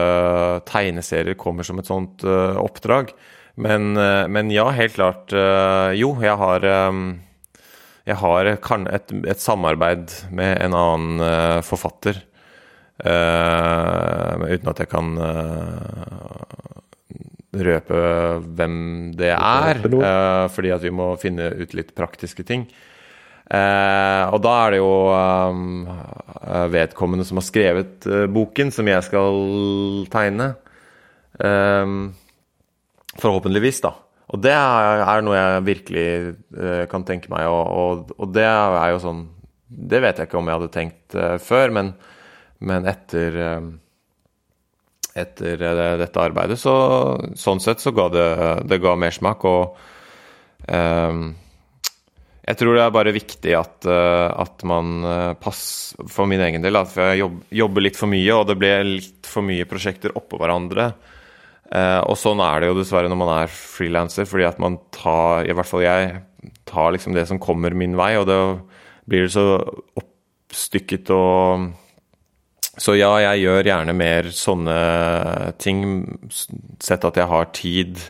tegneserier 0.71 1.35
kommer 1.35 1.67
som 1.67 1.81
et 1.83 1.89
sånt 1.91 2.23
uh, 2.23 2.55
oppdrag. 2.63 3.11
Men, 3.59 3.97
men 4.31 4.51
ja, 4.53 4.69
helt 4.77 4.95
klart. 4.95 5.33
Jo, 5.97 6.11
jeg 6.21 6.37
har 6.37 6.67
jeg 8.07 8.17
har 8.23 8.47
et, 8.47 9.13
et, 9.27 9.41
samarbeid 9.43 10.13
med 10.31 10.61
en 10.63 10.75
annen 10.79 11.63
forfatter. 11.67 12.23
uten 13.03 14.71
at 14.71 14.79
jeg 14.81 14.89
kan 14.89 15.11
røpe 17.65 18.01
hvem 18.57 18.77
det 19.17 19.33
er, 19.33 19.81
uh, 19.87 20.47
fordi 20.53 20.73
at 20.75 20.85
vi 20.85 20.93
må 20.95 21.13
finne 21.21 21.51
ut 21.57 21.75
litt 21.77 21.95
praktiske 21.97 22.45
ting. 22.47 22.67
Uh, 23.47 24.27
og 24.35 24.41
da 24.43 24.55
er 24.65 24.75
det 24.75 24.81
jo 24.81 24.93
um, 25.15 25.87
vedkommende 26.73 27.27
som 27.29 27.39
har 27.39 27.47
skrevet 27.47 28.09
uh, 28.11 28.25
boken, 28.31 28.73
som 28.75 28.89
jeg 28.91 29.07
skal 29.07 30.07
tegne. 30.13 30.55
Forhåpentligvis, 33.17 33.83
da. 33.85 33.93
Og 34.35 34.43
det 34.43 34.53
er, 34.53 35.23
noe 35.23 35.37
jeg 35.39 35.65
virkelig 35.69 36.07
kan 36.91 37.05
tenke 37.07 37.31
meg, 37.31 37.47
og, 37.47 37.67
og, 37.71 38.15
og, 38.17 38.33
det 38.35 38.43
er 38.43 38.89
jo 38.91 38.99
sånn 39.05 39.21
Det 39.69 40.01
vet 40.03 40.19
jeg 40.19 40.27
ikke 40.27 40.41
om 40.41 40.49
jeg 40.51 40.59
hadde 40.59 40.73
tenkt 40.75 41.17
før, 41.47 41.75
men, 41.77 41.93
men 42.59 42.89
etter 42.91 43.39
etter 45.17 45.63
eh, 45.63 45.97
dette 46.01 46.23
arbeidet. 46.23 46.61
Så, 46.61 46.75
sånn 47.39 47.63
sett 47.63 47.83
så 47.83 47.93
ga 47.97 48.09
det, 48.13 48.29
det 48.69 48.81
ga 48.83 48.95
mersmak. 48.99 49.45
Og 49.49 49.77
um, 50.69 51.27
jeg 52.47 52.61
tror 52.61 52.77
det 52.77 52.85
er 52.85 52.95
bare 52.95 53.17
viktig 53.17 53.57
at, 53.59 53.89
at 53.91 54.63
man 54.71 55.01
passer 55.43 56.07
For 56.13 56.31
min 56.31 56.43
egen 56.45 56.63
del, 56.63 56.79
at 56.79 56.93
jeg 56.95 57.27
jobber 57.59 57.83
litt 57.83 57.99
for 57.99 58.13
mye, 58.13 58.37
og 58.37 58.47
det 58.47 58.55
ble 58.61 58.71
litt 58.87 59.27
for 59.27 59.43
mye 59.43 59.67
prosjekter 59.67 60.15
oppå 60.15 60.39
hverandre. 60.39 60.93
Uh, 61.67 61.99
og 62.07 62.15
sånn 62.15 62.39
er 62.45 62.63
det 62.63 62.69
jo 62.69 62.77
dessverre 62.79 63.11
når 63.11 63.19
man 63.19 63.33
er 63.41 63.51
frilanser, 63.51 64.27
fordi 64.29 64.45
at 64.47 64.61
man 64.63 64.79
tar, 64.95 65.49
i 65.49 65.55
hvert 65.57 65.67
fall 65.67 65.83
jeg, 65.83 66.21
tar 66.69 66.93
liksom 66.95 67.17
det 67.17 67.25
som 67.27 67.41
kommer 67.43 67.75
min 67.75 67.97
vei, 67.99 68.13
og 68.21 68.29
det 68.29 68.39
blir 69.11 69.27
så 69.31 69.57
oppstykket 69.99 71.11
og 71.15 71.73
så 72.77 72.93
ja, 72.93 73.09
jeg 73.25 73.47
gjør 73.47 73.71
gjerne 73.71 73.95
mer 73.97 74.27
sånne 74.37 74.77
ting, 75.57 75.79
sett 76.29 77.07
at 77.09 77.17
jeg 77.17 77.31
har 77.31 77.47
tid 77.57 78.03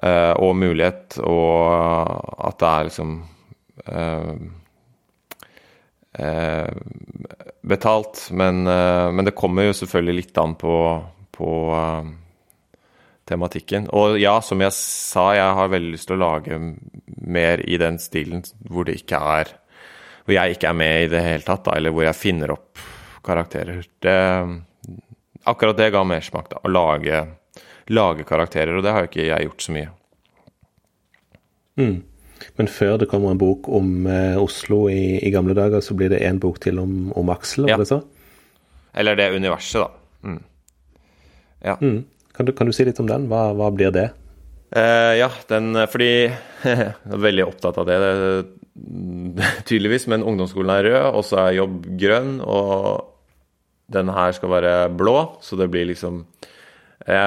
uh, 0.00 0.32
og 0.40 0.54
mulighet, 0.56 1.18
og 1.20 1.68
at 2.48 2.56
det 2.62 2.70
er 2.70 2.88
liksom 2.88 3.12
uh, 3.84 4.32
betalt. 7.68 8.24
Men, 8.32 8.64
men, 8.64 9.28
det 9.28 9.36
kommer 9.38 9.68
jo 9.68 9.76
selvfølgelig 9.76 10.16
litt 10.22 10.40
an 10.40 10.56
på, 10.58 10.74
på 11.36 11.52
tematikken. 13.30 13.88
Og 13.96 14.18
ja, 14.20 14.36
som 14.44 14.60
jeg 14.62 14.74
sa, 14.76 15.30
jeg 15.38 15.56
har 15.58 15.72
veldig 15.72 15.94
lyst 15.94 16.10
til 16.10 16.18
å 16.18 16.24
lage 16.24 16.58
mer 17.20 17.62
i 17.64 17.78
den 17.80 18.00
stilen 18.02 18.44
hvor 18.68 18.88
det 18.88 19.00
ikke 19.00 19.20
er 19.40 19.56
Hvor 20.26 20.34
jeg 20.36 20.54
ikke 20.54 20.68
er 20.68 20.76
med 20.76 21.04
i 21.04 21.10
det 21.10 21.20
hele 21.24 21.46
tatt, 21.46 21.64
da, 21.64 21.78
eller 21.78 21.94
hvor 21.94 22.04
jeg 22.04 22.18
finner 22.18 22.52
opp 22.52 22.82
karakterer. 23.24 23.80
Det, 24.04 24.16
akkurat 25.48 25.76
det 25.76 25.90
ga 25.94 26.02
mersmak, 26.06 26.50
da. 26.52 26.60
Å 26.62 26.70
lage, 26.70 27.22
lage, 27.90 28.26
karakterer. 28.28 28.76
Og 28.76 28.84
det 28.84 28.94
har 28.94 29.04
jo 29.04 29.10
ikke 29.10 29.26
jeg 29.26 29.48
gjort 29.48 29.64
så 29.64 29.74
mye. 29.76 29.90
Mm. 31.80 31.96
Men 32.56 32.70
før 32.72 33.00
det 33.00 33.08
kommer 33.10 33.32
en 33.32 33.40
bok 33.40 33.68
om 33.72 34.06
eh, 34.08 34.36
Oslo 34.40 34.84
i, 34.92 35.18
i, 35.20 35.32
gamle 35.32 35.56
dager, 35.56 35.82
så 35.84 35.96
blir 35.96 36.12
det 36.12 36.22
en 36.28 36.40
bok 36.40 36.60
til 36.62 36.80
om, 36.80 37.10
om 37.16 37.32
Aksel? 37.32 37.68
Ja. 37.68 37.80
Eller 38.96 39.18
det 39.18 39.30
universet, 39.36 39.82
da. 39.82 40.28
Mm. 40.28 40.40
Ja. 41.64 41.76
Mm. 41.80 42.04
Kan, 42.40 42.46
du, 42.48 42.54
kan, 42.56 42.70
du, 42.70 42.72
si 42.72 42.86
litt 42.88 42.96
om 43.02 43.04
den? 43.04 43.26
Hva, 43.28 43.50
hva 43.52 43.66
blir 43.68 43.90
det? 43.92 44.06
Uh, 44.72 45.12
ja, 45.18 45.26
den 45.50 45.76
Fordi 45.92 46.08
jeg 46.64 46.86
er 46.88 47.20
veldig 47.20 47.44
opptatt 47.44 47.76
av 47.82 47.84
det. 47.84 47.98
tydeligvis, 49.68 50.06
men 50.08 50.24
ungdomsskolen 50.24 50.72
er 50.72 50.88
rød, 50.88 51.18
og 51.18 51.26
så 51.28 51.42
er 51.42 51.58
jobb 51.58 51.84
grønn, 52.00 52.38
og 52.40 53.10
den 53.92 54.08
her 54.16 54.32
skal 54.32 54.54
være 54.54 54.72
blå, 54.96 55.18
så 55.44 55.60
det 55.60 55.68
blir 55.68 55.84
liksom 55.90 56.22
Jeg 57.04 57.18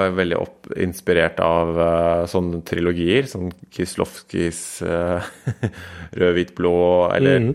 er 0.00 0.16
veldig 0.16 0.40
opp, 0.40 0.72
inspirert 0.88 1.44
av 1.44 1.76
uh, 1.76 2.24
sånne 2.24 2.62
trilogier, 2.64 3.28
som 3.28 3.52
Kislovskis 3.76 4.80
uh, 4.88 5.20
Rød, 6.16 6.32
hvit, 6.38 6.56
blå, 6.56 6.78
eller 7.12 7.44
mm. 7.44 7.54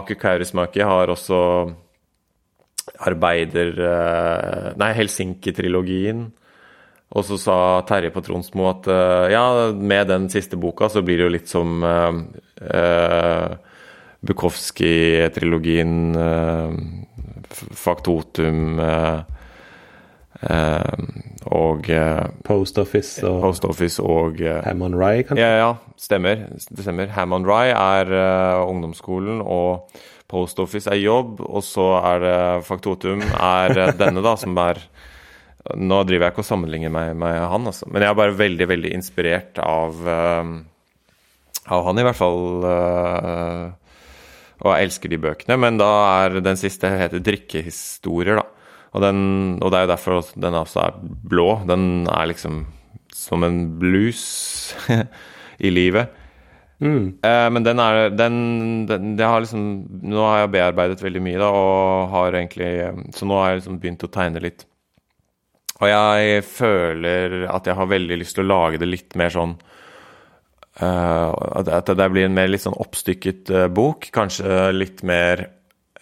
Aku 0.00 0.16
Kaurismäki 0.16 0.80
har 0.80 1.12
også 1.12 1.42
arbeider... 3.08 3.74
Uh, 3.78 4.70
nei, 4.80 4.92
Helsinki-trilogien. 4.96 6.30
Og 7.12 7.26
så 7.28 7.36
sa 7.40 7.56
Terje 7.88 8.12
på 8.12 8.22
Tronsmo 8.24 8.70
at 8.70 8.88
uh, 8.88 9.28
ja, 9.32 9.44
med 9.76 10.08
den 10.08 10.30
siste 10.32 10.56
boka 10.60 10.88
så 10.92 11.02
blir 11.04 11.20
det 11.20 11.26
jo 11.26 11.34
litt 11.34 11.50
som 11.50 11.84
uh, 11.84 12.08
uh, 12.64 13.52
Bukowski-trilogien, 14.22 16.14
Faktotum 17.74 18.78
og 21.50 21.88
Post 22.46 22.78
Office 22.78 23.26
og, 23.26 23.40
Post 23.42 23.66
Office 23.66 23.98
og 23.98 24.38
Hammond 24.62 24.94
Rye, 24.94 25.24
kanskje? 25.26 25.42
Ja, 25.42 25.58
ja, 25.58 25.98
stemmer. 25.98 26.46
Det 26.54 26.86
stemmer. 26.86 27.10
Hammond 27.18 27.50
Rye 27.50 27.74
er 27.74 28.14
ungdomsskolen, 28.62 29.42
og 29.42 29.90
Post 30.32 30.60
Office 30.64 30.88
er 30.90 31.02
jobb, 31.02 31.42
og 31.44 31.62
så 31.66 31.86
er 32.00 32.22
det 32.24 32.36
Faktotum 32.66 33.20
er 33.36 33.92
denne, 34.00 34.24
da, 34.24 34.32
som 34.40 34.56
er 34.62 34.80
nå 35.78 36.00
driver 36.08 36.26
jeg 36.26 36.34
ikke 36.34 36.42
og 36.42 36.48
sammenligner 36.48 36.90
meg 36.90 37.12
med 37.14 37.36
han, 37.38 37.68
altså. 37.70 37.86
men 37.86 38.02
jeg 38.02 38.10
er 38.10 38.18
bare 38.18 38.34
veldig 38.34 38.66
veldig 38.66 38.90
inspirert 38.96 39.60
av, 39.62 40.00
uh, 40.02 40.56
av 41.70 41.84
han, 41.86 42.00
i 42.02 42.06
hvert 42.08 42.18
fall. 42.18 42.42
Uh, 42.66 43.68
og 44.62 44.70
jeg 44.70 44.88
elsker 44.88 45.10
de 45.10 45.20
bøkene. 45.22 45.58
Men 45.58 45.78
da 45.80 45.90
er 46.22 46.40
den 46.42 46.58
siste 46.58 46.90
heter 46.90 47.22
'Drikkehistorier', 47.22 48.38
da. 48.38 48.46
Og, 48.92 49.00
den, 49.02 49.58
og 49.62 49.72
det 49.72 49.78
er 49.78 49.86
jo 49.86 49.92
derfor 49.94 50.26
den 50.36 50.58
også 50.58 50.82
er 50.82 50.98
blå. 51.02 51.62
Den 51.66 52.06
er 52.06 52.28
liksom 52.28 52.66
som 53.12 53.44
en 53.44 53.78
blues 53.80 54.74
i 55.66 55.70
livet. 55.72 56.12
Mm. 56.82 57.04
Eh, 57.22 57.48
men 57.54 57.62
den 57.62 57.78
er 57.78 58.08
den, 58.10 58.36
den, 58.88 59.14
har 59.20 59.44
liksom, 59.44 59.66
Nå 60.02 60.24
har 60.26 60.40
jeg 60.40 60.54
bearbeidet 60.56 61.04
veldig 61.04 61.22
mye, 61.22 61.38
da, 61.38 61.50
og 61.54 62.08
har 62.10 62.34
egentlig 62.34 62.72
Så 63.14 63.28
nå 63.28 63.38
har 63.38 63.52
jeg 63.52 63.60
liksom 63.60 63.78
begynt 63.78 64.02
å 64.02 64.10
tegne 64.10 64.42
litt 64.42 64.64
og 65.82 65.90
jeg 65.90 66.42
føler 66.46 67.40
at 67.50 67.66
jeg 67.66 67.74
har 67.74 67.90
veldig 67.90 68.18
lyst 68.20 68.36
til 68.38 68.44
å 68.44 68.52
lage 68.52 68.78
det 68.78 68.86
litt 68.86 69.16
mer 69.18 69.32
sånn 69.34 69.56
uh, 70.78 71.30
At 71.58 71.90
det 71.98 72.08
blir 72.12 72.28
en 72.28 72.36
mer 72.36 72.50
litt 72.50 72.62
sånn 72.62 72.78
oppstykket 72.78 73.50
uh, 73.50 73.66
bok. 73.66 74.06
Kanskje 74.14 74.70
litt 74.76 75.02
mer 75.06 75.48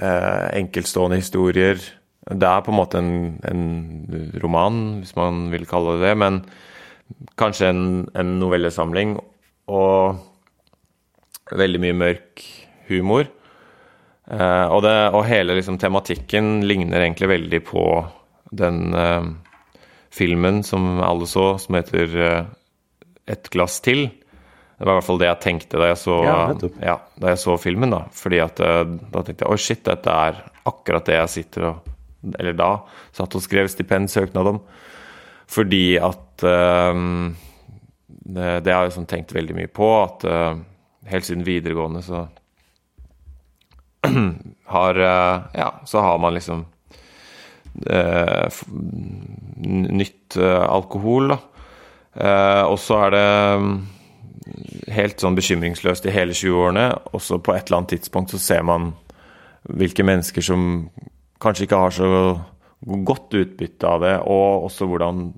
uh, 0.03 0.53
enkeltstående 0.53 1.21
historier. 1.23 1.81
Det 2.29 2.51
er 2.51 2.67
på 2.67 2.75
en 2.75 2.77
måte 2.77 3.01
en, 3.01 3.15
en, 3.49 3.63
roman, 4.43 5.01
hvis 5.01 5.17
man 5.17 5.47
vil 5.55 5.65
kalle 5.69 5.97
det 5.97 6.11
det, 6.11 6.17
men 6.21 6.43
kanskje 7.41 7.73
en, 7.73 7.85
en 8.13 8.37
novellesamling. 8.43 9.17
Og 9.73 10.21
veldig 11.59 11.81
mye 11.83 11.97
mørk 11.97 12.43
humor. 12.91 13.29
og, 14.31 14.81
det, 14.85 14.95
og 15.11 15.25
hele 15.27 15.57
liksom, 15.59 15.79
tematikken 15.79 16.61
ligner 16.67 17.03
egentlig 17.03 17.29
veldig 17.31 17.61
på 17.67 17.85
den 18.55 18.95
filmen 20.11 20.63
som 20.63 21.01
alle 21.01 21.27
så, 21.27 21.59
som 21.59 21.79
heter 21.79 22.17
eh, 22.21 22.45
Et 23.31 23.51
glass 23.51 23.79
til. 23.81 24.09
Det 24.79 24.87
var 24.87 24.97
i 24.97 24.99
hvert 24.99 25.07
fall 25.07 25.21
det 25.21 25.29
jeg 25.29 25.43
tenkte 25.45 25.79
da 25.79 25.91
jeg 25.93 25.99
så, 26.01 26.17
ja, 26.25 26.39
ja, 26.83 26.95
da 27.21 27.31
jeg 27.31 27.39
så 27.39 27.55
filmen. 27.61 27.93
da, 27.93 28.01
fordi 28.17 28.41
at 28.43 28.63
uh, 28.65 28.81
da 29.13 29.23
tenkte 29.23 29.45
jeg 29.45 29.53
oi, 29.53 29.59
shit, 29.61 29.83
dette 29.87 30.11
er 30.11 30.41
akkurat 30.67 31.07
det 31.07 31.19
jeg 31.19 31.33
sitter 31.37 31.67
og 31.69 31.87
Eller 32.41 32.53
da 32.53 32.71
satt 33.17 33.37
og 33.37 33.45
skrev 33.45 33.69
stipendsøknad 33.71 34.49
om. 34.51 34.59
Fordi 35.49 35.85
at 35.97 36.43
um, 36.43 37.31
det, 38.09 38.49
det, 38.65 38.73
har 38.73 38.83
jeg 38.83 38.91
liksom 38.91 39.07
tenkt 39.09 39.33
veldig 39.37 39.57
mye 39.57 39.71
på. 39.73 39.89
At 40.01 40.27
uh, 40.27 40.59
helt 41.09 41.27
siden 41.27 41.47
videregående 41.47 42.03
så 42.05 42.27
har 44.75 45.01
uh, 45.01 45.49
Ja, 45.55 45.71
så 45.85 46.01
har 46.05 46.19
man 46.19 46.35
liksom 46.35 46.65
eh, 47.87 48.61
nytt 49.61 50.37
alkohol, 50.41 51.33
da. 51.33 51.39
og 52.67 52.79
så 52.79 52.97
er 53.07 53.11
det 53.15 53.25
um, 53.61 53.73
helt 54.95 55.23
sånn 55.23 55.37
bekymringsløst 55.37 56.07
i 56.07 56.15
hele 56.15 56.35
20-årene, 56.37 56.87
og 57.13 57.23
så 57.23 57.39
på 57.43 57.55
et 57.55 57.69
eller 57.69 57.81
annet 57.81 57.95
tidspunkt 57.97 58.35
så 58.35 58.41
ser 58.43 58.63
man 58.67 58.93
hvilke 59.69 60.07
mennesker 60.07 60.45
som 60.45 60.89
kanskje 61.43 61.67
ikke 61.67 61.83
har 61.83 61.95
så 61.95 62.11
godt 62.81 63.37
utbytte 63.37 63.89
av 63.89 64.05
det, 64.05 64.17
og 64.25 64.67
også 64.69 64.89
hvordan 64.89 65.29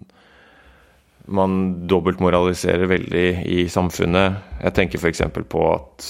man 1.26 1.86
dobbeltmoraliserer 1.86 2.88
veldig 2.90 3.26
i 3.46 3.66
samfunnet. 3.70 4.56
Jeg 4.62 4.74
tenker 4.76 5.02
f.eks. 5.02 5.22
på 5.50 5.66
at, 5.74 6.08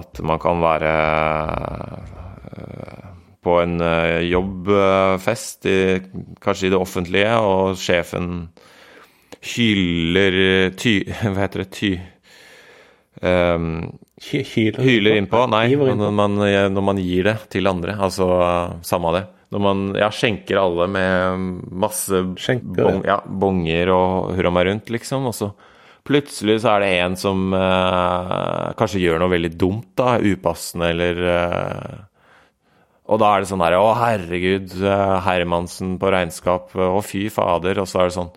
at 0.00 0.22
man 0.24 0.40
kan 0.42 0.62
være 0.62 0.94
øh, 2.54 3.10
på 3.44 3.58
en 3.60 3.80
øh, 3.80 4.20
jobbfest, 4.32 5.68
i, 5.68 6.00
kanskje 6.40 6.68
i 6.68 6.72
det 6.72 6.80
offentlige, 6.80 7.36
og 7.36 7.76
sjefen 7.76 8.48
hyler 9.44 10.70
ty, 10.80 11.02
Hva 11.34 11.44
heter 11.44 11.64
det? 11.64 11.70
Ty... 11.76 11.94
Um, 13.24 13.98
hyler 14.18 15.18
innpå? 15.18 15.44
Nei, 15.52 15.68
når 15.76 16.10
man, 16.12 16.34
når 16.72 16.84
man, 16.84 17.00
gir 17.00 17.28
det 17.28 17.36
til 17.52 17.68
andre. 17.70 17.94
Altså 18.00 18.26
samme 18.86 19.10
av 19.10 19.18
det. 19.18 19.24
Når 19.54 19.62
man 19.62 19.82
ja, 19.94 20.08
skjenker 20.10 20.58
alle 20.58 20.88
med 20.90 21.44
masse 21.78 22.24
bong, 22.26 23.04
ja, 23.06 23.20
bonger 23.22 23.92
og 23.94 24.32
hurra 24.34 24.50
meg 24.50 24.66
rundt, 24.66 24.90
liksom. 24.90 25.28
Og 25.30 25.36
så 25.36 25.52
plutselig 26.04 26.58
så 26.64 26.72
er 26.72 26.82
det 26.82 26.88
en 27.04 27.14
som 27.18 27.54
eh, 27.54 28.72
kanskje 28.80 29.04
gjør 29.04 29.22
noe 29.22 29.30
veldig 29.30 29.52
dumt, 29.54 29.92
da. 30.00 30.16
Upassende 30.18 30.90
eller 30.90 31.22
eh, 31.36 31.94
Og 33.06 33.22
da 33.22 33.30
er 33.30 33.44
det 33.44 33.52
sånn 33.52 33.62
her 33.62 33.78
Å, 33.78 33.86
herregud, 34.00 34.74
uh, 34.82 35.20
Hermansen 35.22 35.94
på 36.02 36.10
regnskap. 36.10 36.74
Å, 36.74 36.98
fy 37.06 37.28
fader. 37.30 37.78
Og 37.78 37.86
så 37.86 38.02
er 38.02 38.10
det 38.10 38.18
sånn 38.18 38.34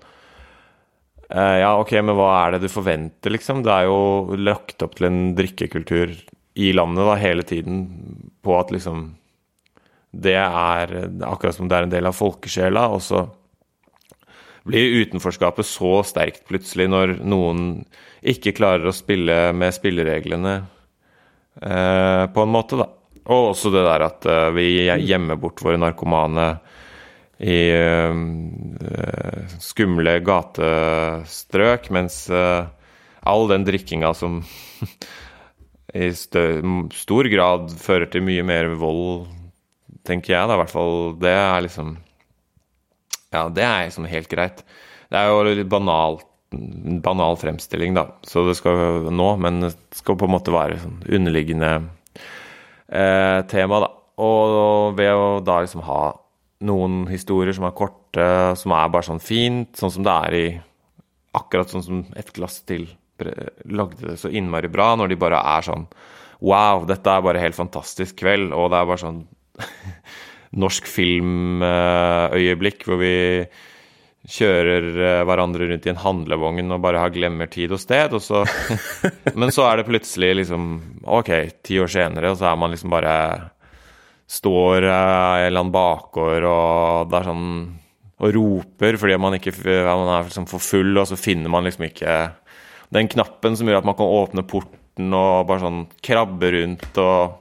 eh, 1.34 1.58
ja, 1.64 1.74
ok, 1.82 1.98
men 2.04 2.14
hva 2.20 2.32
er 2.44 2.56
det 2.56 2.68
du 2.68 2.70
forventer, 2.70 3.34
liksom? 3.34 3.66
Det 3.66 3.74
er 3.74 3.90
jo 3.90 4.38
lagt 4.38 4.86
opp 4.86 5.00
til 5.02 5.10
en 5.10 5.22
drikkekultur 5.40 6.14
i 6.58 6.74
landet 6.78 7.10
da, 7.10 7.18
hele 7.18 7.42
tiden 7.46 7.88
på 8.46 8.54
at 8.62 8.70
liksom 8.74 9.08
Det 10.18 10.38
er 10.40 10.94
akkurat 11.28 11.56
som 11.56 11.70
det 11.70 11.78
er 11.78 11.88
en 11.88 11.94
del 11.94 12.10
av 12.10 12.18
folkesjela, 12.18 12.88
og 12.90 13.04
så 13.06 13.28
blir 14.68 15.04
utenforskapet 15.04 15.68
så 15.68 16.02
sterkt 16.04 16.44
plutselig 16.50 16.90
når 16.92 17.18
noen 17.24 17.86
ikke 18.28 18.56
klarer 18.58 18.90
å 18.90 18.96
spille 18.96 19.54
med 19.56 19.76
spillereglene 19.76 20.56
eh, 20.58 22.24
på 22.34 22.44
en 22.44 22.52
måte, 22.52 22.80
da. 22.82 22.90
Og 23.28 23.52
også 23.54 23.72
det 23.72 23.84
der 23.86 24.06
at 24.08 24.28
eh, 24.28 24.50
vi 24.56 24.68
gjemmer 25.08 25.40
bort 25.40 25.64
våre 25.64 25.80
narkomane 25.80 26.50
i 27.38 27.60
eh, 27.70 28.20
skumle 29.62 30.18
gatestrøk, 30.26 31.92
mens 31.94 32.24
uh, 32.34 32.66
all 33.28 33.46
den 33.52 33.66
drikkinga 33.68 34.10
som 34.18 34.40
i 35.94 36.10
stor 36.18 37.30
grad 37.32 37.74
fører 37.78 38.10
til 38.12 38.26
mye 38.26 38.46
mer 38.48 38.72
vold, 38.80 39.28
tenker 40.08 40.34
jeg 40.34 40.50
da, 40.50 40.56
i 40.56 40.62
hvert 40.64 40.74
fall. 40.74 40.98
Det 41.22 41.34
er 41.34 41.64
liksom 41.66 41.98
Ja, 43.36 43.48
det 43.52 43.64
er 43.68 43.88
liksom 43.88 44.08
helt 44.10 44.32
greit. 44.32 44.64
Det 45.12 45.20
er 45.20 45.32
jo 45.32 45.44
litt 45.48 45.72
banalt 45.72 46.26
banal 47.04 47.36
fremstilling, 47.36 47.92
da, 47.98 48.06
så 48.24 48.46
det 48.48 48.56
skal 48.56 49.10
nå, 49.12 49.26
men 49.44 49.66
det 49.66 49.74
skal 49.98 50.16
på 50.16 50.30
en 50.30 50.32
måte 50.32 50.54
være 50.56 50.78
sånn 50.80 51.02
underliggende 51.04 51.72
eh, 52.88 53.42
tema, 53.52 53.82
da. 53.84 53.90
Og 54.24 54.96
ved 54.98 55.12
å 55.12 55.42
da 55.46 55.60
liksom 55.62 55.84
ha 55.86 56.14
noen 56.68 57.04
historier 57.12 57.54
som 57.54 57.68
er 57.68 57.76
korte, 57.78 58.30
som 58.58 58.74
er 58.74 58.94
bare 58.94 59.10
sånn 59.10 59.22
fint, 59.22 59.76
sånn 59.78 59.94
som 59.94 60.08
det 60.08 60.16
er 60.30 60.38
i 60.38 60.48
Akkurat 61.38 61.70
sånn 61.70 61.84
som 61.86 61.98
Et 62.18 62.30
glass 62.34 62.62
til 62.66 62.88
lagde 63.70 64.00
det 64.00 64.16
så 64.22 64.30
innmari 64.34 64.70
bra, 64.72 64.96
når 64.98 65.12
de 65.12 65.18
bare 65.20 65.42
er 65.58 65.66
sånn 65.66 65.84
Wow, 66.38 66.86
dette 66.90 67.10
er 67.10 67.24
bare 67.26 67.42
helt 67.42 67.58
fantastisk 67.58 68.20
kveld, 68.22 68.52
og 68.54 68.72
det 68.72 68.80
er 68.80 68.90
bare 68.90 69.02
sånn 69.02 69.20
norsk 70.64 70.88
filmøyeblikk 70.90 72.86
hvor 72.88 72.98
vi 73.02 73.16
kjører 74.28 74.88
eh, 75.00 75.24
hverandre 75.28 75.70
rundt 75.70 75.86
i 75.88 75.92
en 75.94 76.02
handlevogn 76.02 76.74
og 76.76 76.82
bare 76.84 77.04
har 77.04 77.14
glemmer 77.16 77.48
tid 77.52 77.72
og 77.72 77.80
sted, 77.80 78.16
og 78.16 78.24
så 78.24 78.44
Men 79.40 79.54
så 79.56 79.68
er 79.70 79.80
det 79.80 79.88
plutselig 79.88 80.34
liksom 80.42 80.64
OK, 81.08 81.32
ti 81.64 81.80
år 81.80 81.92
senere, 81.92 82.34
og 82.34 82.40
så 82.40 82.52
er 82.52 82.60
man 82.60 82.74
liksom 82.74 82.92
bare 82.92 83.16
står 84.28 84.84
uh, 84.84 85.40
i 85.40 85.46
en 85.46 85.48
eller 85.48 85.62
annen 85.62 85.72
bakgård 85.72 86.44
og 86.50 87.08
det 87.08 87.16
er 87.20 87.30
sånn 87.30 87.52
og 88.18 88.34
roper 88.34 88.98
fordi 88.98 89.16
man 89.22 89.36
ikke 89.38 89.54
man 89.86 90.10
er 90.10 90.26
liksom 90.26 90.48
for 90.50 90.64
full, 90.64 90.98
og 90.98 91.08
så 91.08 91.16
finner 91.20 91.54
man 91.54 91.68
liksom 91.68 91.86
ikke 91.88 92.16
den 92.96 93.10
knappen 93.12 93.56
som 93.56 93.70
gjør 93.70 93.82
at 93.82 93.88
man 93.88 93.98
kan 94.00 94.10
åpne 94.10 94.44
porten 94.50 95.14
og 95.14 95.48
bare 95.48 95.64
sånn 95.64 95.84
krabbe 96.04 96.52
rundt 96.56 97.00
og, 97.04 97.38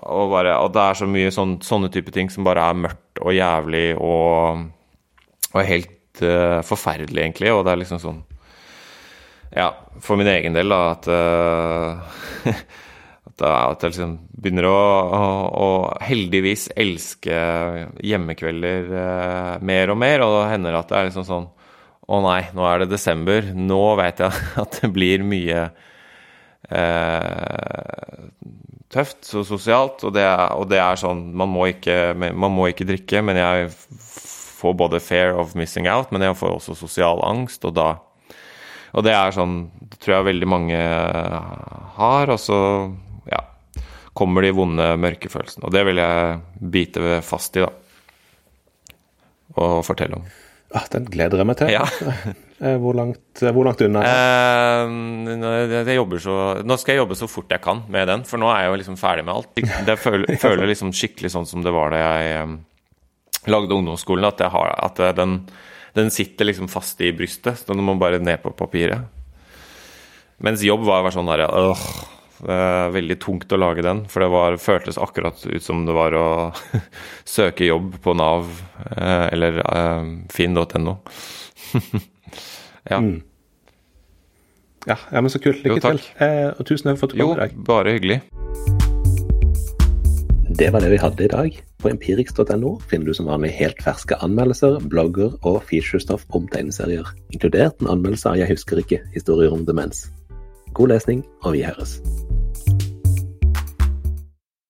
og 0.00 0.32
bare 0.32 0.56
Og 0.64 0.72
det 0.72 0.82
er 0.82 0.98
så 0.98 1.08
mye 1.10 1.30
sånn, 1.34 1.58
sånne 1.64 1.90
type 1.92 2.12
ting 2.14 2.30
som 2.32 2.46
bare 2.46 2.64
er 2.70 2.82
mørkt 2.86 3.20
og 3.20 3.34
jævlig 3.36 3.86
og, 3.96 4.66
og 5.52 5.64
helt 5.66 6.22
uh, 6.24 6.60
forferdelig, 6.64 7.22
egentlig, 7.22 7.52
og 7.52 7.64
det 7.66 7.74
er 7.74 7.82
liksom 7.82 8.00
sånn 8.02 8.20
Ja, 9.56 9.72
for 10.00 10.16
min 10.16 10.30
egen 10.30 10.54
del, 10.56 10.70
da, 10.70 10.94
at 10.94 11.10
uh, 12.48 12.62
at 13.40 13.82
jeg 13.82 13.94
liksom 13.94 14.16
begynner 14.36 14.66
å, 14.68 14.76
å, 14.76 15.22
å, 15.56 15.68
heldigvis 16.04 16.68
elske 16.78 17.36
hjemmekvelder 18.04 18.90
eh, 18.90 19.54
mer 19.64 19.92
og 19.92 20.00
mer. 20.00 20.24
Og 20.24 20.34
det 20.36 20.50
hender 20.52 20.76
at 20.78 20.90
det 20.90 20.98
er 20.98 21.10
liksom 21.10 21.26
sånn 21.28 21.48
Å 22.10 22.18
nei, 22.24 22.40
nå 22.56 22.64
er 22.66 22.82
det 22.82 22.90
desember. 22.90 23.52
Nå 23.54 23.82
vet 24.00 24.22
jeg 24.24 24.44
at 24.64 24.80
det 24.82 24.90
blir 24.94 25.24
mye 25.26 25.68
eh, 26.68 28.24
tøft 28.92 29.32
og 29.38 29.46
sosialt. 29.48 30.04
Og 30.06 30.14
det, 30.16 30.24
er, 30.26 30.46
og 30.56 30.68
det, 30.70 30.80
er, 30.82 31.00
sånn 31.00 31.28
man 31.36 31.52
må, 31.52 31.70
ikke, 31.72 32.14
man 32.16 32.54
må 32.54 32.70
ikke 32.70 32.88
drikke, 32.88 33.24
men 33.26 33.40
jeg 33.40 33.70
får 34.60 34.76
både 34.76 35.00
fair 35.00 35.36
of 35.40 35.56
missing 35.58 35.88
out, 35.88 36.12
men 36.12 36.26
jeg 36.26 36.36
får 36.36 36.58
også 36.58 36.76
sosial 36.78 37.22
angst, 37.26 37.64
og 37.64 37.76
da 37.78 37.94
og 38.90 39.04
det 39.06 39.12
er 39.14 39.30
sånn 39.30 39.68
Det 39.86 40.00
tror 40.02 40.16
jeg 40.16 40.26
veldig 40.32 40.46
mange 40.50 40.78
har. 41.94 42.32
Og 42.34 42.40
så 42.42 42.58
kommer 44.20 44.44
de 44.44 44.52
vonde 44.52 44.86
mørkefølelsene. 45.00 45.66
Og 45.68 45.74
det 45.74 45.84
vil 45.88 46.00
jeg 46.00 46.40
bite 46.74 47.20
fast 47.24 47.56
i, 47.56 47.64
da. 47.64 47.70
Og 49.60 49.80
fortelle 49.86 50.18
om. 50.18 50.26
Ah, 50.70 50.86
den 50.92 51.08
gleder 51.10 51.42
jeg 51.42 51.48
meg 51.50 51.58
til. 51.60 51.74
Ja. 51.74 51.88
Eh, 52.60 52.74
hvor, 52.76 52.92
langt, 52.92 53.40
hvor 53.40 53.64
langt 53.64 53.80
unna? 53.80 54.02
Eh, 54.04 54.90
jeg 55.88 55.96
så, 56.20 56.34
nå 56.60 56.76
skal 56.76 56.92
jeg 56.92 56.98
jobbe 56.98 57.16
så 57.16 57.28
fort 57.32 57.54
jeg 57.54 57.62
kan 57.64 57.78
med 57.88 58.04
den, 58.10 58.24
for 58.28 58.36
nå 58.36 58.50
er 58.52 58.66
jeg 58.66 58.68
jo 58.68 58.80
liksom 58.82 58.98
ferdig 59.00 59.24
med 59.24 59.32
alt. 59.32 59.62
Det 59.88 59.94
føler, 59.96 60.36
føler 60.36 60.68
liksom 60.68 60.92
skikkelig 60.92 61.30
sånn 61.32 61.48
som 61.48 61.64
det 61.64 61.72
var 61.72 61.94
da 61.94 62.02
jeg 62.02 62.42
um, 62.44 62.58
lagde 63.48 63.78
ungdomsskolen, 63.78 64.28
at, 64.28 64.44
har, 64.52 64.74
at 64.76 65.00
den, 65.16 65.38
den, 65.96 66.12
sitter 66.12 66.50
liksom 66.50 66.68
fast 66.68 67.00
i 67.00 67.14
brystet. 67.16 67.62
Så 67.62 67.72
den 67.72 67.80
må 67.80 67.96
bare 67.96 68.20
ned 68.20 68.44
på 68.44 68.52
papiret. 68.52 69.08
Mens 70.44 70.60
jobb 70.60 70.84
var 70.84 71.08
sånn 71.16 71.32
derre 71.32 71.48
øh, 71.48 71.88
veldig 72.40 73.16
tungt 73.20 73.52
å 73.52 73.58
lage 73.60 73.84
den, 73.84 74.04
for 74.10 74.24
det 74.24 74.30
var, 74.32 74.56
føltes 74.60 74.98
akkurat 75.00 75.40
ut 75.46 75.64
som 75.64 75.84
det 75.86 75.96
var 75.96 76.16
å 76.16 76.28
søke 77.36 77.68
jobb 77.68 77.98
på 78.04 78.14
Nav 78.18 78.48
eh, 78.96 79.26
eller 79.34 79.60
eh, 79.64 80.12
finn.no. 80.32 80.96
ja. 82.90 82.98
Mm. 82.98 83.20
ja. 84.86 84.96
ja. 84.96 85.20
men 85.20 85.30
så 85.30 85.42
kult. 85.42 85.64
Lykke 85.64 85.80
jo, 85.80 85.86
til. 85.88 86.04
Eh, 86.24 86.48
og 86.54 86.66
tusen 86.68 86.92
takk 86.92 87.02
for 87.02 87.10
at 87.10 87.16
du 87.16 87.24
kom 87.24 87.34
i 87.36 87.42
dag. 87.44 87.56
Jo, 87.56 87.66
bare 87.68 87.98
hyggelig. 87.98 88.20
Det 90.60 90.66
var 90.74 90.82
det 90.82 90.90
vi 90.92 90.98
hadde 91.00 91.24
i 91.24 91.30
dag. 91.30 91.58
På 91.80 91.88
empirix.no 91.88 92.72
finner 92.90 93.06
du 93.06 93.16
som 93.16 93.30
vanlig 93.30 93.54
helt 93.56 93.78
ferske 93.84 94.18
anmeldelser, 94.20 94.80
blogger 94.92 95.36
og 95.46 95.62
featurestoff 95.70 96.26
om 96.36 96.48
tegneserier, 96.52 97.06
inkludert 97.32 97.80
en 97.80 97.92
anmeldelse 97.94 98.32
av 98.32 98.40
Jeg 98.40 98.50
husker 98.50 98.82
ikke 98.82 98.98
historier 99.14 99.54
om 99.54 99.62
demens. 99.64 100.08
God 100.74 100.88
lesning, 100.88 101.24
og 101.42 101.52
vi 101.52 101.62
høres. 101.62 102.00